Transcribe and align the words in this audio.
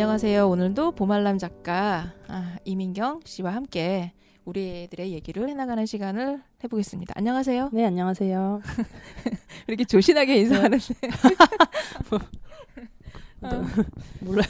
안녕하세요. 0.00 0.48
오늘도 0.48 0.92
보말람 0.92 1.36
작가 1.36 2.14
아, 2.26 2.56
이민경 2.64 3.20
씨와 3.26 3.54
함께 3.54 4.14
우리들의 4.46 5.12
얘기를 5.12 5.46
해나가는 5.46 5.84
시간을 5.84 6.40
해보겠습니다. 6.64 7.12
안녕하세요. 7.18 7.68
네, 7.74 7.84
안녕하세요. 7.84 8.62
이렇게 9.68 9.84
조신하게 9.84 10.38
인사하는데 10.38 10.94
네. 13.40 13.50
몰라요. 14.24 14.48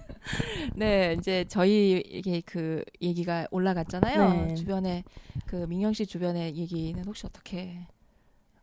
네, 0.74 1.14
이제 1.18 1.44
저희 1.46 2.02
이게 2.06 2.40
그 2.40 2.82
얘기가 3.02 3.48
올라갔잖아요. 3.50 4.46
네. 4.46 4.54
주변에 4.54 5.04
그 5.44 5.66
민경 5.68 5.92
씨 5.92 6.06
주변의 6.06 6.56
얘기는 6.56 7.04
혹시 7.04 7.26
어떻게? 7.26 7.86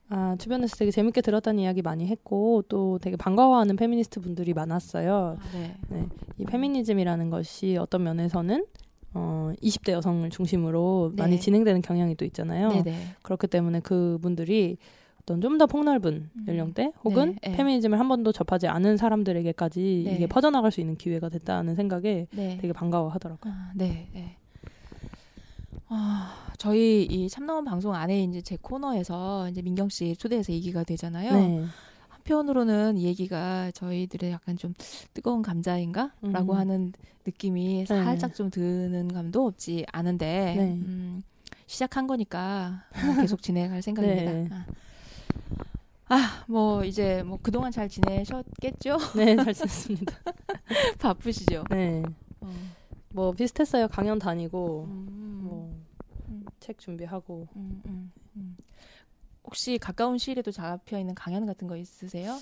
아, 0.10 0.36
주변에서 0.40 0.76
되게 0.78 0.92
재밌게 0.92 1.22
들었다는 1.22 1.60
이야기 1.60 1.82
많이 1.82 2.08
했고 2.08 2.64
또 2.70 2.98
되게 3.00 3.18
반가워하는 3.18 3.76
페미니스트 3.76 4.22
분들이 4.22 4.54
많았어요. 4.54 5.38
아, 5.40 5.52
네. 5.54 5.76
네, 5.90 6.06
이 6.38 6.46
페미니즘이라는 6.46 7.30
것이 7.30 7.78
어떤 7.78 8.04
면에서는 8.04 8.66
어, 9.14 9.52
20대 9.62 9.92
여성을 9.92 10.30
중심으로 10.30 11.14
네. 11.16 11.24
많이 11.24 11.40
진행되는 11.40 11.82
경향이 11.82 12.16
또 12.16 12.26
있잖아요. 12.26 12.70
네네. 12.70 12.96
그렇기 13.22 13.48
때문에 13.48 13.80
그분들이 13.82 14.78
어떤 15.22 15.42
좀 15.42 15.58
더 15.58 15.66
폭넓은 15.66 16.30
음. 16.34 16.46
연령대 16.48 16.94
혹은 17.04 17.36
네, 17.42 17.50
네. 17.50 17.58
페미니즘을 17.58 18.00
한 18.00 18.08
번도 18.08 18.32
접하지 18.32 18.68
않은 18.68 18.96
사람들에게까지 18.96 20.04
네. 20.06 20.16
이게 20.16 20.28
퍼져나갈 20.28 20.72
수 20.72 20.80
있는 20.80 20.96
기회가 20.96 21.28
됐다는 21.28 21.76
생각에 21.76 22.28
네. 22.32 22.58
되게 22.62 22.72
반가워하더라고요. 22.72 23.52
아, 23.54 23.72
네, 23.76 24.38
네. 25.90 25.96
아, 25.96 26.48
저희 26.58 27.04
이 27.04 27.30
참나원 27.30 27.64
방송 27.66 27.94
안에 27.94 28.24
이제 28.24 28.42
제 28.42 28.58
코너에서 28.62 29.50
이제 29.50 29.62
민경 29.62 29.90
씨 29.90 30.16
초대해서 30.16 30.52
얘기가 30.52 30.84
되잖아요. 30.84 31.34
네. 31.34 31.66
한편으로는 32.10 32.98
이 32.98 33.06
얘기가 33.06 33.72
저희들의 33.72 34.32
약간 34.32 34.58
좀 34.58 34.74
뜨거운 35.14 35.42
감자인가라고 35.42 36.54
음. 36.54 36.58
하는 36.58 36.94
느낌이 37.26 37.86
네. 37.88 38.04
살짝 38.04 38.36
좀 38.36 38.50
드는 38.50 39.14
감도 39.14 39.46
없지 39.46 39.86
않은데 39.92 40.56
네. 40.58 40.64
음, 40.74 41.24
시작한 41.68 42.08
거니까 42.08 42.84
계속 43.22 43.42
진행할 43.42 43.82
생각입니다. 43.82 44.32
네. 44.32 44.50
아. 44.52 44.66
아, 46.10 46.44
뭐 46.48 46.86
이제 46.86 47.22
뭐 47.24 47.38
그동안 47.42 47.72
잘 47.72 47.90
지내셨겠죠? 47.90 48.98
네, 49.18 49.36
잘 49.36 49.54
지냈습니다. 49.54 50.16
바쁘시죠? 51.00 51.66
네. 51.70 52.02
어. 52.40 52.50
뭐 53.14 53.32
비슷했어요. 53.32 53.88
강연 53.90 54.20
다니고 54.20 54.86
음. 54.90 55.17
책 56.68 56.80
준비하고 56.80 57.48
음, 57.56 57.82
음, 57.86 58.12
음. 58.36 58.58
혹시 59.46 59.78
가까운 59.78 60.18
시일에도 60.18 60.52
잡혀 60.52 61.00
있는 61.00 61.16
강연 61.16 61.46
같은 61.46 61.66
거 61.66 61.78
있으세요? 61.78 62.38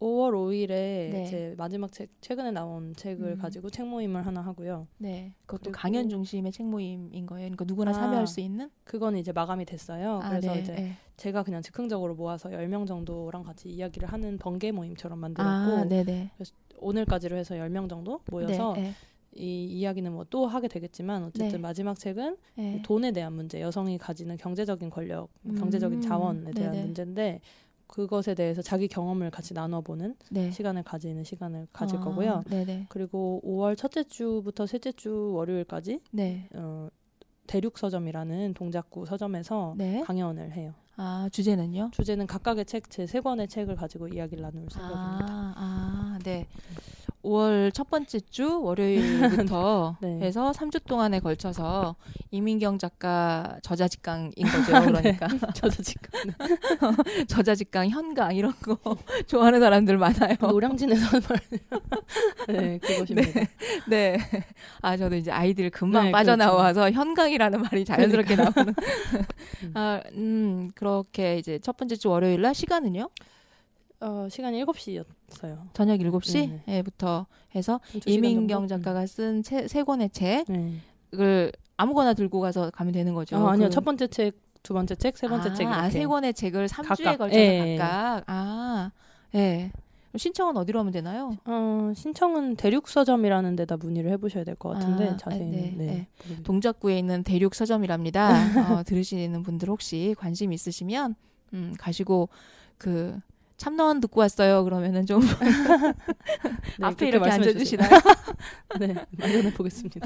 5월 0.00 0.32
5일에 0.32 0.66
네. 0.68 1.26
제 1.26 1.54
마지막 1.58 1.92
책 1.92 2.08
최근에 2.22 2.52
나온 2.52 2.94
책을 2.94 3.32
음. 3.32 3.38
가지고 3.38 3.68
책 3.68 3.86
모임을 3.86 4.24
하나 4.24 4.40
하고요. 4.40 4.88
네, 4.96 5.34
그것도 5.44 5.72
강연 5.72 6.08
중심의 6.08 6.52
책 6.52 6.64
모임인 6.64 7.26
거예요. 7.26 7.48
그러니까 7.48 7.66
누구나 7.66 7.90
아, 7.90 7.92
참여할 7.92 8.26
수 8.26 8.40
있는? 8.40 8.70
그거는 8.84 9.18
이제 9.18 9.30
마감이 9.30 9.66
됐어요. 9.66 10.20
아, 10.22 10.28
그래서 10.30 10.54
네, 10.54 10.60
이제 10.60 10.72
네. 10.72 10.96
제가 11.18 11.42
그냥 11.42 11.60
즉흥적으로 11.60 12.14
모아서 12.14 12.48
10명 12.48 12.86
정도랑 12.86 13.42
같이 13.42 13.68
이야기를 13.68 14.10
하는 14.10 14.38
번개 14.38 14.72
모임처럼 14.72 15.18
만들었고 15.18 15.80
아, 15.80 15.84
네, 15.84 16.02
네. 16.02 16.30
오늘까지로 16.78 17.36
해서 17.36 17.56
10명 17.56 17.90
정도 17.90 18.20
모여서 18.30 18.72
네, 18.72 18.94
이 19.36 19.64
이야기는 19.64 20.12
뭐 20.12 20.24
또 20.30 20.46
하게 20.46 20.68
되겠지만 20.68 21.24
어쨌든 21.24 21.58
네. 21.58 21.58
마지막 21.58 21.98
책은 21.98 22.36
네. 22.56 22.80
돈에 22.82 23.10
대한 23.12 23.32
문제, 23.32 23.60
여성이 23.60 23.98
가지는 23.98 24.36
경제적인 24.36 24.90
권력, 24.90 25.28
음, 25.46 25.54
경제적인 25.56 26.00
자원에 26.00 26.52
대한 26.52 26.72
네네. 26.72 26.84
문제인데 26.86 27.40
그것에 27.86 28.34
대해서 28.34 28.62
자기 28.62 28.86
경험을 28.86 29.30
같이 29.30 29.52
나눠보는 29.52 30.14
네. 30.30 30.50
시간을 30.52 30.84
가지는 30.84 31.24
시간을 31.24 31.66
가질 31.72 31.98
아, 31.98 32.00
거고요. 32.00 32.44
네네. 32.48 32.86
그리고 32.88 33.40
5월 33.44 33.76
첫째 33.76 34.04
주부터 34.04 34.66
셋째 34.66 34.92
주 34.92 35.32
월요일까지 35.34 36.00
네. 36.12 36.48
어, 36.54 36.88
대륙 37.48 37.76
서점이라는 37.78 38.54
동작구 38.54 39.06
서점에서 39.06 39.74
네. 39.76 40.02
강연을 40.04 40.52
해요. 40.52 40.74
아 40.96 41.28
주제는요? 41.32 41.90
주제는 41.92 42.26
각각의 42.26 42.64
책 42.66 42.90
제 42.90 43.06
세 43.06 43.20
권의 43.20 43.48
책을 43.48 43.76
가지고 43.76 44.08
이야기를 44.08 44.42
나눌 44.42 44.66
생각입니다. 44.70 45.26
아, 45.30 45.54
아, 45.56 46.18
네. 46.24 46.46
5월 47.22 47.72
첫 47.74 47.90
번째 47.90 48.18
주 48.30 48.62
월요일부터 48.62 49.96
네. 50.00 50.20
해서 50.20 50.52
3주 50.52 50.82
동안에 50.86 51.20
걸쳐서 51.20 51.94
이민경 52.30 52.78
작가 52.78 53.58
저자 53.62 53.88
직강인 53.88 54.30
거죠. 54.32 54.72
그러니까 54.86 55.28
저도 55.54 55.82
지금 55.82 56.08
저자 57.28 57.54
직강, 57.54 57.90
현강 57.90 58.34
이런 58.34 58.52
거 58.62 58.78
좋아하는 59.26 59.60
사람들 59.60 59.98
많아요. 59.98 60.34
노량진에서 60.40 61.20
말. 61.28 61.38
네, 62.48 62.78
그것입니다. 62.78 63.40
네. 63.88 64.16
아, 64.80 64.96
저도 64.96 65.16
이제 65.16 65.30
아이들 65.30 65.68
금방 65.68 66.06
네, 66.06 66.12
빠져나와서 66.12 66.90
현강이라는 66.90 67.60
말이 67.62 67.84
자연스럽게 67.84 68.34
그러니까. 68.34 68.62
나오는. 68.62 68.74
아, 69.74 70.00
음, 70.14 70.70
그 70.74 70.86
렇게 70.98 71.38
이제 71.38 71.58
첫 71.58 71.76
번째 71.76 71.96
주 71.96 72.08
월요일 72.10 72.40
날 72.42 72.54
시간은요? 72.54 73.08
어, 74.00 74.28
시간이 74.30 74.64
7시였어요. 74.64 75.68
저녁 75.72 75.98
7시부터 75.98 77.26
해서 77.54 77.80
이민경 78.06 78.66
작가가 78.68 79.04
쓴 79.06 79.42
세 79.42 79.82
권의 79.82 80.08
네. 80.08 80.80
책을 81.12 81.52
아무거나 81.76 82.14
들고 82.14 82.40
가서 82.40 82.70
가면 82.70 82.92
되는 82.92 83.14
거죠. 83.14 83.36
아, 83.36 83.52
아니요. 83.52 83.68
그- 83.68 83.74
첫 83.74 83.84
번째 83.84 84.06
책, 84.08 84.36
두 84.62 84.74
번째 84.74 84.94
책, 84.94 85.16
세 85.16 85.28
번째 85.28 85.50
아, 85.50 85.54
책 85.54 85.64
이렇게. 85.64 85.78
아, 85.78 85.90
세 85.90 86.06
권의 86.06 86.34
책을 86.34 86.66
3주에 86.68 87.04
각각. 87.04 87.18
걸쳐서 87.18 87.40
예, 87.40 87.72
예. 87.72 87.76
각각. 87.76 88.24
아, 88.26 88.90
예. 89.34 89.70
신청은 90.16 90.56
어디로 90.56 90.78
하면 90.80 90.92
되나요? 90.92 91.36
어, 91.44 91.92
신청은 91.94 92.56
대륙서점이라는 92.56 93.56
데다 93.56 93.76
문의를 93.76 94.10
해보셔야 94.12 94.44
될 94.44 94.56
것 94.56 94.70
같은데 94.70 95.10
아, 95.10 95.16
자세히는 95.16 95.50
네, 95.50 95.60
네. 95.60 95.86
네. 95.86 96.08
모르겠네요. 96.18 96.42
동작구에 96.44 96.98
있는 96.98 97.22
대륙 97.22 97.54
서점이랍니다. 97.54 98.28
어, 98.80 98.82
들으시는 98.82 99.42
분들 99.42 99.68
혹시 99.68 100.14
관심 100.18 100.52
있으시면 100.52 101.14
음, 101.54 101.74
가시고 101.78 102.28
그 102.78 103.18
참나원 103.56 104.00
듣고 104.00 104.20
왔어요. 104.20 104.64
그러면은 104.64 105.06
좀 105.06 105.20
네, 106.80 106.86
앞에 106.86 107.08
이렇게 107.08 107.30
앉아주시나요? 107.30 107.90
네, 108.80 108.94
마련해 109.18 109.52
보겠습니다. 109.54 110.00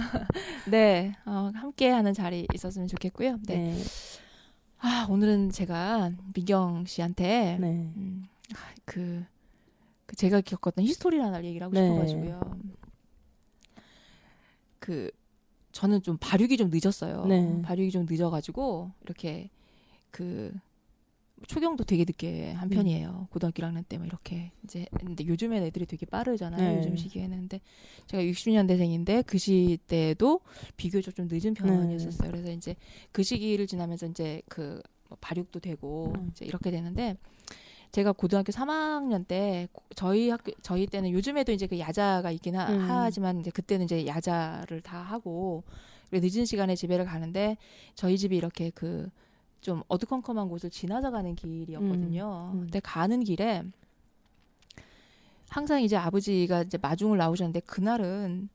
네, 0.71 1.15
어, 1.25 1.51
함께하는 1.55 2.12
자리 2.15 2.47
있었으면 2.53 2.89
좋겠고요. 2.89 3.39
네. 3.47 3.56
네, 3.56 3.79
아 4.81 5.06
오늘은 5.09 5.51
제가 5.51 6.11
민경 6.35 6.85
씨한테 6.87 7.56
네, 7.61 7.67
음, 7.97 8.25
아, 8.55 8.59
그, 8.85 9.01
그 9.01 9.25
제가 10.17 10.41
겪었던 10.43 10.85
히스토리라는 10.85 11.45
얘기를 11.45 11.65
하고 11.65 11.75
네. 11.75 11.87
싶어가지고요. 11.87 12.41
그 14.79 15.11
저는 15.73 16.03
좀 16.03 16.17
발육이 16.19 16.56
좀 16.56 16.71
늦었어요. 16.73 17.27
네. 17.27 17.62
발육이 17.62 17.91
좀 17.91 18.06
늦어가지고 18.09 18.93
이렇게 19.03 19.51
그 20.11 20.53
초경도 21.49 21.85
되게 21.85 22.05
늦게 22.05 22.53
한 22.53 22.69
음. 22.69 22.71
편이에요. 22.71 23.29
고등학교 23.31 23.62
1학년 23.62 23.85
때 23.89 23.99
막 23.99 24.06
이렇게 24.06 24.53
이제 24.62 24.87
근데 24.99 25.27
요즘엔 25.27 25.62
애들이 25.65 25.85
되게 25.85 26.06
빠르잖아요. 26.06 26.61
네. 26.73 26.79
요즘 26.79 26.97
시기에는 26.97 27.37
근데 27.37 27.61
제가 28.06 28.23
60년대생인데 28.23 29.27
그 29.27 29.37
시대에도 29.39 30.41
비교적 30.77 31.15
좀 31.15 31.29
늦은 31.31 31.55
편이었어요. 31.55 32.31
그래서 32.31 32.51
이제 32.53 32.77
그 33.11 33.23
시기를 33.23 33.67
지나면서 33.67 34.06
이제 34.06 34.43
그뭐 34.49 34.81
발육도 35.21 35.61
되고 35.61 36.12
음. 36.17 36.29
이제 36.31 36.45
이렇게 36.45 36.71
되는데 36.71 37.17
제가 37.94 38.11
고등학교 38.11 38.50
3학년 38.50 39.25
때 39.25 39.69
고- 39.73 39.85
저희 39.94 40.29
학교 40.29 40.50
저희 40.62 40.85
때는 40.85 41.12
요즘에도 41.12 41.52
이제 41.52 41.69
그 41.69 41.79
야자가 41.79 42.32
있긴 42.32 42.56
하, 42.56 42.69
음. 42.73 42.81
하지만 42.81 43.38
이제 43.38 43.52
그때는 43.52 43.85
이제 43.85 44.05
야자를 44.05 44.81
다 44.81 44.99
하고 45.00 45.62
늦은 46.11 46.44
시간에 46.44 46.75
집에를 46.75 47.05
가는데 47.05 47.56
저희 47.94 48.19
집이 48.19 48.37
이렇게 48.37 48.70
그 48.70 49.08
좀 49.61 49.82
어두컴컴한 49.88 50.50
곳을 50.50 50.69
지나서 50.69 51.11
가는 51.11 51.35
길이었거든요. 51.35 52.50
음, 52.52 52.58
음. 52.58 52.61
근데 52.64 52.81
가는 52.81 53.25
길에 53.25 53.62
항상 55.49 55.81
이제 55.82 55.96
아버지가 55.96 56.64
이제 56.64 56.76
마중을 56.76 57.17
나오셨는데 57.17 57.61
그날은 57.61 58.50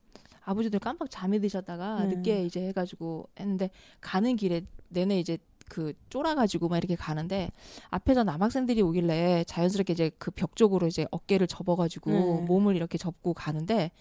아버지들 0.45 0.79
깜빡 0.79 1.09
잠이 1.09 1.39
드셨다가 1.41 2.03
네. 2.05 2.15
늦게 2.15 2.45
이제 2.45 2.61
해가지고 2.67 3.27
했는데 3.39 3.71
가는 4.01 4.35
길에 4.35 4.61
내내 4.89 5.19
이제 5.19 5.39
그 5.69 5.93
쫄아가지고 6.09 6.67
막 6.67 6.77
이렇게 6.77 6.95
가는데 6.95 7.51
앞에서 7.91 8.23
남학생들이 8.25 8.81
오길래 8.81 9.45
자연스럽게 9.45 9.93
이제 9.93 10.09
그 10.17 10.31
벽 10.31 10.55
쪽으로 10.55 10.87
이제 10.87 11.05
어깨를 11.11 11.47
접어가지고 11.47 12.11
네. 12.11 12.45
몸을 12.45 12.75
이렇게 12.75 12.97
접고 12.97 13.33
가는데 13.33 13.91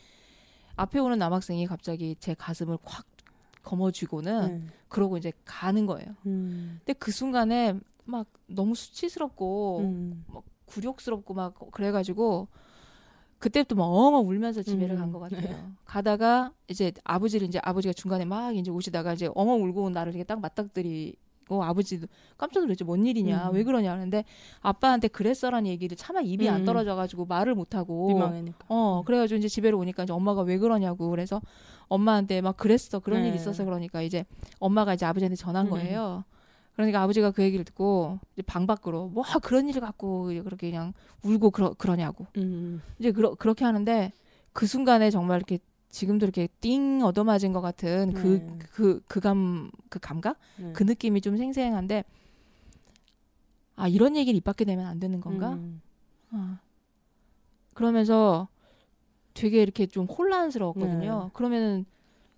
앞에 0.76 0.98
오는 0.98 1.18
남학생이 1.18 1.66
갑자기 1.66 2.16
제 2.18 2.34
가슴을 2.34 2.78
확 2.84 3.06
거머쥐고는 3.62 4.48
네. 4.48 4.66
그러고 4.88 5.18
이제 5.18 5.32
가는 5.44 5.84
거예요. 5.86 6.14
음, 6.26 6.80
근데 6.84 6.94
그 6.98 7.10
순간에 7.12 7.78
막 8.04 8.26
너무 8.46 8.74
수치스럽고 8.74 9.80
음, 9.80 10.24
굴욕스럽고 10.66 11.34
막 11.34 11.54
그래가지고 11.72 12.48
그때부터 13.38 13.74
막 13.76 13.84
엉엉 13.84 14.26
울면서 14.28 14.62
집에를 14.62 14.96
음. 14.96 15.00
간것 15.00 15.30
같아요. 15.30 15.72
가다가 15.84 16.52
이제 16.68 16.92
아버지를 17.04 17.46
이제 17.48 17.60
아버지가 17.62 17.92
중간에 17.92 18.24
막 18.24 18.56
이제 18.56 18.70
오시다가 18.70 19.12
이제 19.14 19.28
엉엉 19.34 19.62
울고 19.64 19.82
온 19.84 19.92
나를 19.92 20.12
이렇게 20.12 20.24
딱 20.24 20.40
맞닥뜨리 20.40 21.14
고 21.48 21.64
아버지도 21.64 22.06
깜짝 22.36 22.60
놀랐죠. 22.60 22.84
뭔 22.84 23.06
일이냐, 23.06 23.48
음. 23.48 23.54
왜 23.54 23.64
그러냐 23.64 23.90
하는데 23.90 24.24
아빠한테 24.60 25.08
그랬어라는 25.08 25.68
얘기를 25.70 25.96
차마 25.96 26.20
입이 26.20 26.48
안 26.48 26.60
음. 26.60 26.64
떨어져가지고 26.64 27.24
말을 27.24 27.54
못 27.54 27.74
하고 27.74 28.08
민망하니까. 28.08 28.66
어, 28.68 29.02
그래가지고 29.06 29.38
이제 29.38 29.48
집에로 29.48 29.78
오니까 29.78 30.04
이제 30.04 30.12
엄마가 30.12 30.42
왜 30.42 30.58
그러냐고 30.58 31.10
그래서 31.10 31.40
엄마한테 31.88 32.42
막 32.42 32.56
그랬어 32.56 32.98
그런 33.00 33.22
네. 33.22 33.28
일이 33.28 33.36
있어서 33.36 33.64
그러니까 33.64 34.02
이제 34.02 34.24
엄마가 34.60 34.94
이제 34.94 35.06
아버지한테 35.06 35.36
전한 35.36 35.66
음. 35.66 35.70
거예요. 35.70 36.24
그러니까 36.74 37.02
아버지가 37.02 37.32
그 37.32 37.42
얘기를 37.42 37.64
듣고 37.64 38.20
이제 38.34 38.42
방 38.42 38.66
밖으로 38.66 39.08
뭐 39.08 39.24
그런 39.42 39.68
일을 39.68 39.80
갖고 39.80 40.26
그렇게 40.26 40.70
그냥 40.70 40.92
울고 41.24 41.50
그러, 41.50 41.74
그러냐고 41.74 42.26
음, 42.36 42.80
이제 43.00 43.10
그러, 43.10 43.34
그렇게 43.34 43.64
하는데 43.64 44.12
그 44.52 44.66
순간에 44.66 45.10
정말 45.10 45.38
이렇게 45.38 45.58
지금도 45.90 46.26
이렇게 46.26 46.48
띵 46.60 47.02
얻어맞은 47.02 47.52
것 47.52 47.60
같은 47.60 48.12
그 48.12 48.40
네. 48.46 48.58
그 48.58 49.00
그 49.08 49.20
감 49.20 49.70
그 49.88 49.98
감각 49.98 50.38
네. 50.56 50.72
그 50.72 50.82
느낌이 50.82 51.20
좀 51.20 51.36
생생한데 51.36 52.04
아 53.76 53.88
이런 53.88 54.16
얘기를 54.16 54.36
입 54.36 54.44
밖에 54.44 54.64
내면 54.64 54.86
안 54.86 54.98
되는 54.98 55.20
건가? 55.20 55.54
음, 55.54 55.80
어. 56.32 56.58
그러면서 57.74 58.48
되게 59.34 59.62
이렇게 59.62 59.86
좀 59.86 60.06
혼란스러웠거든요. 60.06 61.24
네. 61.26 61.30
그러면은 61.34 61.86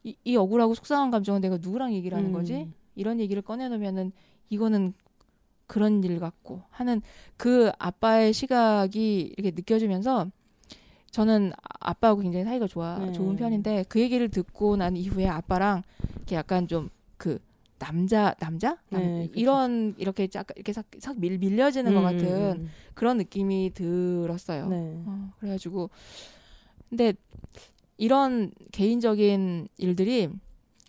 이, 0.05 0.17
이 0.25 0.37
억울하고 0.37 0.75
속상한 0.75 1.11
감정은 1.11 1.41
내가 1.41 1.59
누구랑 1.59 1.95
얘기를 1.95 2.17
하는 2.17 2.31
음, 2.31 2.33
거지? 2.33 2.69
이런 2.97 3.21
얘기를 3.21 3.43
꺼내놓으면은 3.43 4.13
이거는 4.51 4.95
그런 5.67 6.05
일 6.05 6.21
같고 6.21 6.63
하는 6.71 7.03
그 7.37 7.71
아빠의 7.79 8.33
시각이 8.33 9.35
이렇게 9.37 9.53
느껴지면서 9.53 10.31
저는 11.11 11.53
아- 11.57 11.91
아빠하고 11.91 12.21
굉장히 12.23 12.45
사이가 12.45 12.67
좋아 12.67 12.99
네. 12.99 13.13
좋은 13.13 13.37
편인데 13.37 13.85
그 13.89 14.01
얘기를 14.01 14.29
듣고 14.29 14.77
난 14.77 14.97
이후에 14.97 15.27
아빠랑 15.27 15.83
이렇게 16.17 16.37
약간 16.37 16.67
좀 16.69 16.89
그 17.21 17.39
남자 17.79 18.35
남자 18.41 18.79
남- 18.89 19.03
네. 19.03 19.29
이런 19.35 19.95
이렇게 19.99 20.27
짝 20.27 20.47
이렇게 20.57 20.73
싹, 20.73 20.87
싹 20.99 21.19
밀, 21.21 21.37
밀려지는 21.39 21.93
것 21.93 22.01
음, 22.01 22.03
같은 22.05 22.61
음, 22.63 22.71
그런 22.95 23.19
느낌이 23.19 23.73
들었어요. 23.75 24.69
네. 24.69 25.03
어, 25.07 25.31
그래가지고 25.39 25.91
근데 26.89 27.13
이런 27.99 28.53
개인적인 28.73 29.69
일들이 29.77 30.31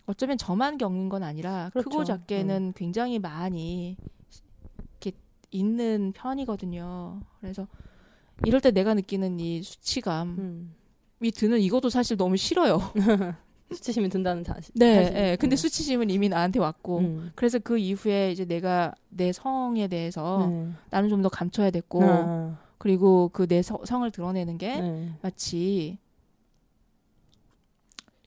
어쩌면 0.06 0.38
저만 0.38 0.78
겪는 0.78 1.10
건 1.10 1.22
아니라 1.22 1.68
그렇죠. 1.74 1.90
크고 1.90 2.04
작게는 2.04 2.72
굉장히 2.74 3.18
많이 3.18 3.96
이렇게 5.00 5.12
있는 5.50 6.12
편이거든요. 6.14 7.20
그래서 7.40 7.66
이럴 8.46 8.60
때 8.60 8.70
내가 8.70 8.94
느끼는 8.94 9.40
이 9.40 9.62
수치감이 9.62 10.38
음. 10.38 10.74
드는 11.34 11.60
이것도 11.60 11.90
사실 11.90 12.16
너무 12.16 12.36
싫어요. 12.36 12.80
수치심이 13.72 14.08
든다는 14.10 14.44
자신. 14.44 14.72
네, 14.74 15.04
사실. 15.04 15.16
예. 15.16 15.36
근데 15.40 15.56
네. 15.56 15.60
수치심은 15.60 16.10
이미 16.10 16.28
나한테 16.28 16.58
왔고, 16.60 16.98
음. 16.98 17.32
그래서 17.34 17.58
그 17.58 17.78
이후에 17.78 18.30
이제 18.30 18.44
내가 18.44 18.94
내 19.08 19.32
성에 19.32 19.88
대해서 19.88 20.46
네. 20.50 20.68
나는 20.90 21.08
좀 21.08 21.22
더 21.22 21.28
감춰야 21.30 21.70
됐고, 21.70 22.02
아, 22.04 22.58
그리고 22.78 23.30
그 23.32 23.46
내 23.46 23.62
성을 23.62 24.10
드러내는 24.10 24.58
게 24.58 24.78
네. 24.80 25.12
마치 25.22 25.98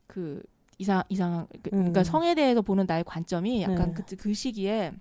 그 0.08 0.42
이상 0.78 1.04
이상 1.10 1.48
그, 1.62 1.70
음. 1.74 1.80
그러니까 1.80 2.04
성에 2.04 2.36
대해서 2.36 2.62
보는 2.62 2.86
나의 2.88 3.04
관점이 3.04 3.62
약간 3.64 3.94
네. 3.94 4.04
그, 4.06 4.16
그 4.16 4.34
시기에 4.34 4.92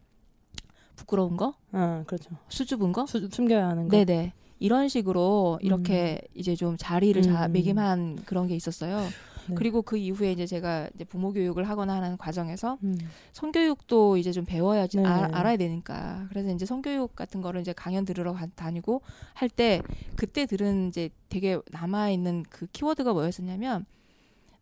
부끄러운 0.97 1.37
거, 1.37 1.55
아, 1.73 2.05
그렇죠. 2.07 2.31
수줍은 2.49 2.93
거, 2.93 3.07
수, 3.07 3.29
숨겨야 3.31 3.69
하는 3.69 3.89
거. 3.89 3.97
네네 3.97 4.33
이런 4.59 4.89
식으로 4.89 5.59
이렇게 5.63 6.21
이제 6.35 6.55
좀 6.55 6.77
자리를 6.79 7.21
자, 7.23 7.47
음. 7.47 7.53
매김한 7.53 8.17
그런 8.25 8.47
게 8.47 8.55
있었어요. 8.55 9.01
네. 9.47 9.55
그리고 9.57 9.83
그 9.83 9.99
이후에 9.99 10.33
이제 10.33 10.47
제가 10.47 10.89
이제 10.95 11.05
부모 11.05 11.33
교육을 11.33 11.69
하거나 11.69 11.97
하는 11.97 12.17
과정에서 12.17 12.79
음. 12.83 12.97
성교육도 13.33 14.17
이제 14.17 14.33
좀 14.33 14.45
배워야지 14.47 14.97
네. 14.99 15.05
알, 15.05 15.35
알아야 15.35 15.57
되니까 15.59 16.27
그래서 16.31 16.51
이제 16.51 16.65
성교육 16.65 17.15
같은 17.15 17.43
거를 17.43 17.61
이제 17.61 17.75
강연 17.75 18.07
들으러 18.07 18.33
가, 18.33 18.47
다니고 18.55 19.03
할 19.35 19.49
때 19.51 19.83
그때 20.17 20.47
들은 20.47 20.89
이제 20.89 21.11
되게 21.29 21.59
남아 21.71 22.09
있는 22.11 22.43
그 22.49 22.67
키워드가 22.73 23.13
뭐였었냐면 23.13 23.85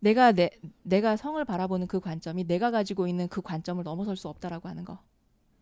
내가 0.00 0.32
내 0.32 0.50
내가 0.82 1.16
성을 1.16 1.42
바라보는 1.44 1.86
그 1.86 2.00
관점이 2.00 2.44
내가 2.44 2.72
가지고 2.72 3.06
있는 3.06 3.28
그 3.28 3.40
관점을 3.40 3.82
넘어설 3.84 4.16
수 4.16 4.28
없다라고 4.28 4.68
하는 4.68 4.84
거. 4.84 4.98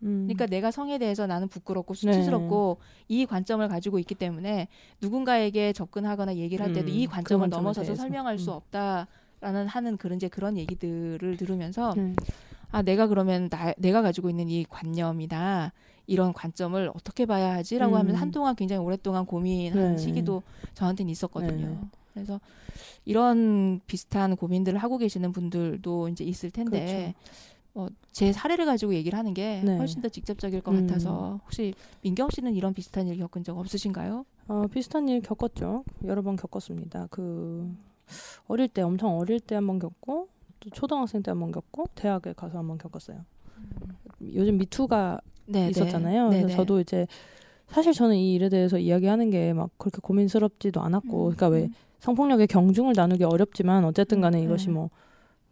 음. 0.03 0.25
그러니까 0.27 0.47
내가 0.47 0.71
성에 0.71 0.99
대해서 0.99 1.27
나는 1.27 1.49
부끄럽고 1.49 1.95
수치스럽고 1.95 2.79
이 3.09 3.27
관점을 3.27 3.67
가지고 3.69 3.99
있기 3.99 4.15
때문에 4.15 4.69
누군가에게 5.01 5.73
접근하거나 5.73 6.37
얘기를 6.37 6.65
할 6.65 6.73
때도 6.73 6.91
음, 6.91 6.97
이그 6.97 7.13
관점을 7.13 7.45
관점에 7.45 7.61
넘어서서 7.61 7.85
대해서. 7.87 8.03
설명할 8.03 8.39
수 8.39 8.51
음. 8.51 8.57
없다라는 8.57 9.67
하는 9.69 9.97
그런 9.97 10.17
이제 10.17 10.29
그런 10.29 10.57
얘기들을 10.57 11.37
들으면서 11.37 11.93
네. 11.97 12.15
아 12.73 12.83
내가 12.83 13.07
그러면 13.09 13.49
나 13.49 13.75
내가 13.79 14.01
가지고 14.01 14.31
있는 14.31 14.49
이 14.49 14.65
관념이나 14.69 15.73
이런 16.07 16.33
관점을 16.33 16.91
어떻게 16.95 17.27
봐야 17.27 17.55
하지라고 17.55 17.95
음. 17.95 17.99
하면서 17.99 18.19
한동안 18.19 18.55
굉장히 18.57 18.85
오랫동안 18.85 19.27
고민한 19.27 19.97
네. 19.97 19.99
시기도 19.99 20.43
저한테는 20.75 21.11
있었거든요. 21.11 21.67
네. 21.67 21.79
그래서 22.15 22.41
이런 23.05 23.81
비슷한 23.87 24.37
고민들을 24.37 24.79
하고 24.79 24.99
계시는 24.99 25.33
분들도 25.33 26.09
이제 26.09 26.25
있을 26.25 26.51
텐데 26.51 27.15
어, 27.75 27.87
제 28.13 28.33
사례를 28.33 28.67
가지고 28.67 28.95
얘기를 28.95 29.19
하는 29.19 29.35
게. 29.35 29.63
네. 29.65 29.77
훨씬 29.77 30.03
더 30.03 30.09
직접적일 30.09 30.61
것 30.63 30.73
음. 30.73 30.87
같아서 30.87 31.41
혹시 31.45 31.75
민경 32.03 32.29
씨는 32.31 32.55
이런 32.55 32.75
비슷한 32.75 33.07
일 33.07 33.19
겪은 33.19 33.45
적 33.45 33.57
없으신가요? 33.59 34.25
어, 34.49 34.67
비슷한 34.73 35.09
일 35.09 35.21
겪었죠. 35.23 35.85
여러 36.05 36.23
번 36.23 36.37
겪었습니다. 36.37 37.07
그 37.11 37.73
어릴 38.49 38.69
때 38.69 38.83
엄청 38.83 39.17
어릴 39.19 39.39
때 39.41 39.55
한 39.55 39.67
번 39.67 39.79
겪고 39.79 40.29
또 40.61 40.71
초등학생 40.71 41.23
때 41.23 41.31
한 41.31 41.39
번 41.41 41.53
겪고 41.53 41.87
대학에 41.95 42.33
가서 42.33 42.59
한 42.59 42.67
번 42.67 42.79
겪었어요. 42.79 43.25
요즘 44.35 44.59
미투가 44.59 45.21
네, 45.47 45.69
있었잖아요. 45.71 46.29
네, 46.31 46.37
그래서 46.43 46.47
네. 46.49 46.57
저도 46.57 46.81
이제 46.81 47.07
사실 47.69 47.93
저는 47.93 48.17
이 48.17 48.35
일에 48.35 48.49
대해서 48.49 48.79
이야기하는 48.79 49.31
게 49.31 49.53
막 49.53 49.71
그렇게 49.79 49.99
고민스럽지도 50.03 50.81
않았고, 50.81 51.19
그러니까 51.23 51.49
왜 51.49 51.63
음. 51.65 51.75
성폭력의 52.01 52.47
경중을 52.49 52.95
나누기 52.97 53.23
어렵지만 53.25 53.85
어쨌든 53.85 54.21
간에 54.21 54.41
음, 54.41 54.45
이것이 54.45 54.69
음. 54.71 54.75
뭐, 54.75 54.91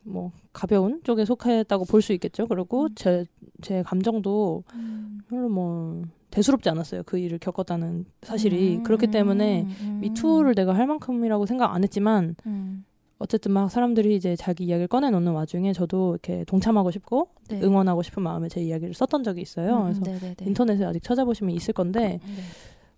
뭐 0.09 0.33
가벼운 0.53 1.01
쪽에 1.05 1.25
속했다고 1.25 1.85
볼 1.85 2.01
수 2.03 2.13
있겠죠. 2.15 2.47
그리고 2.47 2.85
음. 2.85 2.89
제, 2.95 3.25
제 3.61 3.83
감정도 3.83 4.65
음. 4.75 5.21
별로 5.29 5.49
뭐 5.49 6.03
대수롭지 6.31 6.69
않았어요. 6.69 7.03
그 7.05 7.19
일을 7.19 7.39
겪었다는 7.39 8.05
사실이. 8.23 8.77
음, 8.77 8.83
그렇기 8.83 9.09
때문에 9.09 9.63
음, 9.63 9.77
음, 9.81 10.01
미투를 10.01 10.55
내가 10.55 10.75
할 10.75 10.87
만큼이라고 10.87 11.47
생각 11.47 11.75
안 11.75 11.83
했지만 11.85 12.37
음. 12.47 12.85
어쨌든 13.19 13.53
막 13.53 13.69
사람들이 13.71 14.15
이제 14.15 14.37
자기 14.37 14.65
이야기를 14.65 14.87
꺼내놓는 14.89 15.33
와중에 15.33 15.73
저도 15.73 16.13
이렇게 16.13 16.45
동참하고 16.45 16.91
싶고 16.93 17.29
네. 17.49 17.61
응원하고 17.63 18.03
싶은 18.03 18.23
마음에 18.23 18.49
제 18.49 18.61
이야기를 18.61 18.95
썼던 18.95 19.25
적이 19.25 19.41
있어요. 19.43 19.79
음, 19.79 19.83
그래서 19.85 20.01
네, 20.03 20.19
네, 20.21 20.35
네. 20.35 20.45
인터넷에 20.47 20.85
아직 20.85 21.03
찾아보시면 21.03 21.55
있을 21.55 21.75
건데 21.75 22.21
네. 22.25 22.33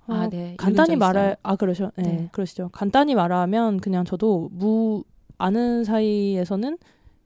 어, 0.06 0.14
아, 0.14 0.28
네. 0.28 0.54
간단히 0.58 0.94
있어요. 0.94 1.34
아 1.42 1.56
그러셔 1.56 1.90
네, 1.96 2.02
네. 2.02 2.28
그러시죠 2.32 2.68
간단히 2.72 3.14
말하면 3.14 3.78
그냥 3.80 4.04
저도 4.04 4.48
무 4.52 5.04
아는 5.38 5.84
사이에서는 5.84 6.76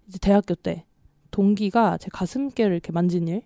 이제 0.08 0.18
대학교 0.18 0.54
때 0.54 0.84
동기가 1.30 1.98
제 1.98 2.08
가슴께를 2.12 2.72
이렇게 2.72 2.92
만진 2.92 3.28
일 3.28 3.42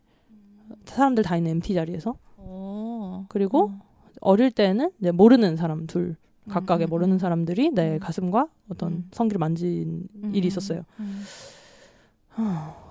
사람들 0.84 1.24
다 1.24 1.36
있는 1.36 1.52
MT 1.52 1.74
자리에서 1.74 2.16
오. 2.36 3.24
그리고 3.28 3.70
어. 3.70 3.80
어릴 4.20 4.50
때는 4.50 4.90
이제 5.00 5.10
모르는 5.10 5.56
사람 5.56 5.86
둘 5.86 6.16
각각의 6.48 6.86
음, 6.86 6.88
음, 6.88 6.90
모르는 6.90 7.18
사람들이 7.18 7.70
내 7.70 7.94
음. 7.94 7.98
가슴과 8.00 8.48
어떤 8.68 8.92
음. 8.92 9.08
성기를 9.12 9.38
만진 9.38 10.08
음, 10.16 10.34
일이 10.34 10.46
음, 10.46 10.48
있었어요 10.48 10.82
음. 11.00 11.24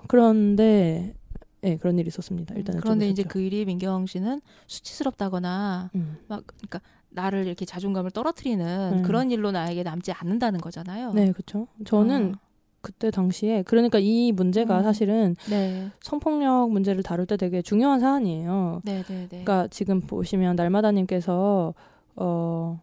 그런데 0.08 1.16
예 1.64 1.78
그런 1.78 1.98
일이 1.98 2.08
있었습니다 2.08 2.56
일단은 2.56 2.82
그런데 2.82 3.06
좀 3.06 3.12
이제 3.12 3.24
무섭죠. 3.24 3.34
그 3.34 3.40
일이 3.40 3.66
민경 3.66 4.06
씨는 4.06 4.42
수치스럽다거나 4.68 5.92
음. 5.96 6.18
막 6.28 6.44
그러니까 6.46 6.82
나를 7.10 7.48
이렇게 7.48 7.66
자존감을 7.66 8.12
떨어뜨리는 8.12 8.94
음. 8.94 9.04
그런 9.04 9.32
일로 9.32 9.52
나에게 9.52 9.84
남지 9.84 10.12
않는다는 10.12 10.60
거잖아요. 10.60 11.14
네 11.14 11.32
그렇죠 11.32 11.68
저는 11.86 12.36
아, 12.36 12.47
그때 12.88 13.12
당시에 13.12 13.64
그러니까 13.64 14.00
이 14.00 14.32
문제가 14.32 14.78
음. 14.78 14.84
사실은 14.84 15.36
네, 15.50 15.90
성폭력 16.00 16.72
문제를 16.72 17.04
다룰 17.04 17.26
때 17.26 17.36
되게 17.36 17.62
중요한 17.62 18.00
사안이에요. 18.00 18.82
네, 18.86 19.04
네, 19.04 19.14
네. 19.24 19.28
그러니까 19.28 19.68
지금 19.70 20.00
보시면 20.00 20.56
날마다님께서 20.56 21.74
어 22.16 22.80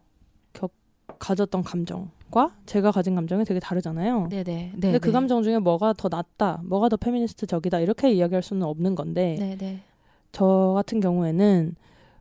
겪, 0.53 0.71
가졌던 1.17 1.63
감정과 1.63 2.53
제가 2.67 2.91
가진 2.91 3.15
감정이 3.15 3.45
되게 3.45 3.59
다르잖아요. 3.59 4.27
네, 4.29 4.43
네, 4.43 4.53
네. 4.53 4.69
근데 4.73 4.99
그 4.99 5.07
네. 5.07 5.11
감정 5.11 5.41
중에 5.41 5.57
뭐가 5.57 5.93
더 5.93 6.07
낫다, 6.07 6.61
뭐가 6.65 6.89
더 6.89 6.97
페미니스트적이다 6.97 7.79
이렇게 7.79 8.11
이야기할 8.11 8.43
수는 8.43 8.61
없는 8.61 8.93
건데. 8.93 9.37
저 10.31 10.73
같은 10.75 10.99
경우에는 10.99 11.75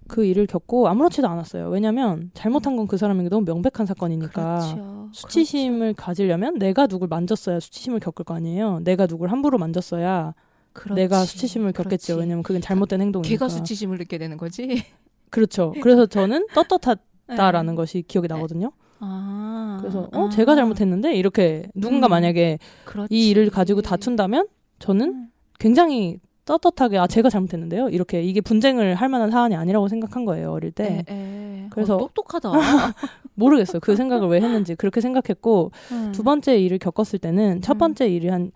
그 0.06 0.24
일을 0.24 0.46
겪고 0.46 0.86
아무렇지도 0.88 1.26
않았어요. 1.28 1.68
왜냐하면 1.70 2.30
잘못한 2.34 2.76
건 2.76 2.86
그 2.86 2.96
사람에게 2.98 3.28
너무 3.30 3.44
명백한 3.46 3.86
사건이니까 3.86 4.58
그렇죠. 4.58 5.08
수치심을 5.12 5.94
가지려면 5.94 6.58
내가 6.58 6.86
누굴 6.86 7.08
만졌어야 7.08 7.60
수치심을 7.60 8.00
겪을 8.00 8.24
거 8.24 8.34
아니에요. 8.34 8.80
내가 8.84 9.06
누굴 9.06 9.30
함부로 9.30 9.56
만졌어야 9.58 10.34
그렇지. 10.74 11.00
내가 11.00 11.24
수치심을 11.24 11.72
겪겠죠. 11.72 12.16
왜냐면 12.16 12.42
그건 12.42 12.60
잘못된 12.60 13.00
행동이니까. 13.00 13.28
걔가 13.30 13.48
수치심을 13.48 13.96
느끼게 13.98 14.18
되는 14.18 14.36
거지. 14.36 14.84
그렇죠. 15.30 15.72
그래서 15.82 16.04
저는 16.06 16.46
떳떳하다라는 16.54 17.72
네. 17.72 17.76
것이 17.76 18.02
기억이 18.02 18.28
나거든요. 18.28 18.72
아, 19.00 19.78
그래서 19.80 20.08
어 20.12 20.26
아, 20.26 20.28
제가 20.30 20.54
잘못했는데 20.56 21.14
이렇게 21.14 21.68
누군가 21.74 22.08
음, 22.08 22.10
만약에 22.10 22.58
그렇지. 22.84 23.14
이 23.14 23.30
일을 23.30 23.50
가지고 23.50 23.82
다툰다면 23.82 24.48
저는 24.78 25.08
음. 25.08 25.28
굉장히 25.58 26.18
떳떳하게 26.44 26.98
아 26.98 27.06
제가 27.06 27.30
잘못했는데요. 27.30 27.88
이렇게 27.88 28.22
이게 28.22 28.40
분쟁을 28.40 28.94
할 28.96 29.08
만한 29.08 29.30
사안이 29.30 29.54
아니라고 29.56 29.88
생각한 29.88 30.24
거예요 30.24 30.52
어릴 30.52 30.70
때. 30.72 31.04
에, 31.08 31.12
에. 31.12 31.66
그래서- 31.70 31.96
어, 31.96 31.98
똑똑하다. 31.98 32.50
모르겠어요. 33.34 33.80
그 33.80 33.96
생각을 33.96 34.28
왜 34.28 34.40
했는지 34.40 34.74
그렇게 34.74 35.00
생각했고 35.00 35.72
음. 35.92 36.12
두 36.14 36.22
번째 36.22 36.56
일을 36.58 36.78
겪었을 36.78 37.18
때는 37.18 37.62
첫 37.62 37.76
음. 37.76 37.78
번째 37.78 38.08
일이 38.08 38.28
한 38.28 38.52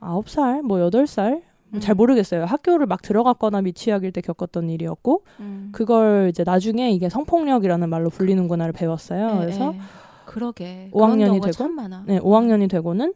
아홉 0.00 0.28
살, 0.30 0.62
뭐 0.62 0.80
여덟 0.80 1.06
살, 1.06 1.42
음. 1.74 1.80
잘 1.80 1.94
모르겠어요. 1.94 2.44
학교를 2.46 2.86
막 2.86 3.02
들어갔거나 3.02 3.60
미취학일 3.62 4.12
때 4.12 4.20
겪었던 4.22 4.70
일이었고 4.70 5.24
음. 5.40 5.68
그걸 5.72 6.28
이제 6.30 6.42
나중에 6.44 6.90
이게 6.90 7.08
성폭력이라는 7.10 7.88
말로 7.90 8.08
불리는구나를 8.10 8.72
배웠어요. 8.72 9.34
에, 9.34 9.38
그래서 9.40 9.72
에. 9.74 9.78
그러게. 10.24 10.88
5학년이 10.92 11.16
그런 11.16 11.18
경우가 11.18 11.50
되고. 11.50 11.68
네, 12.06 12.18
5학년이 12.20 12.70
되고는 12.70 13.12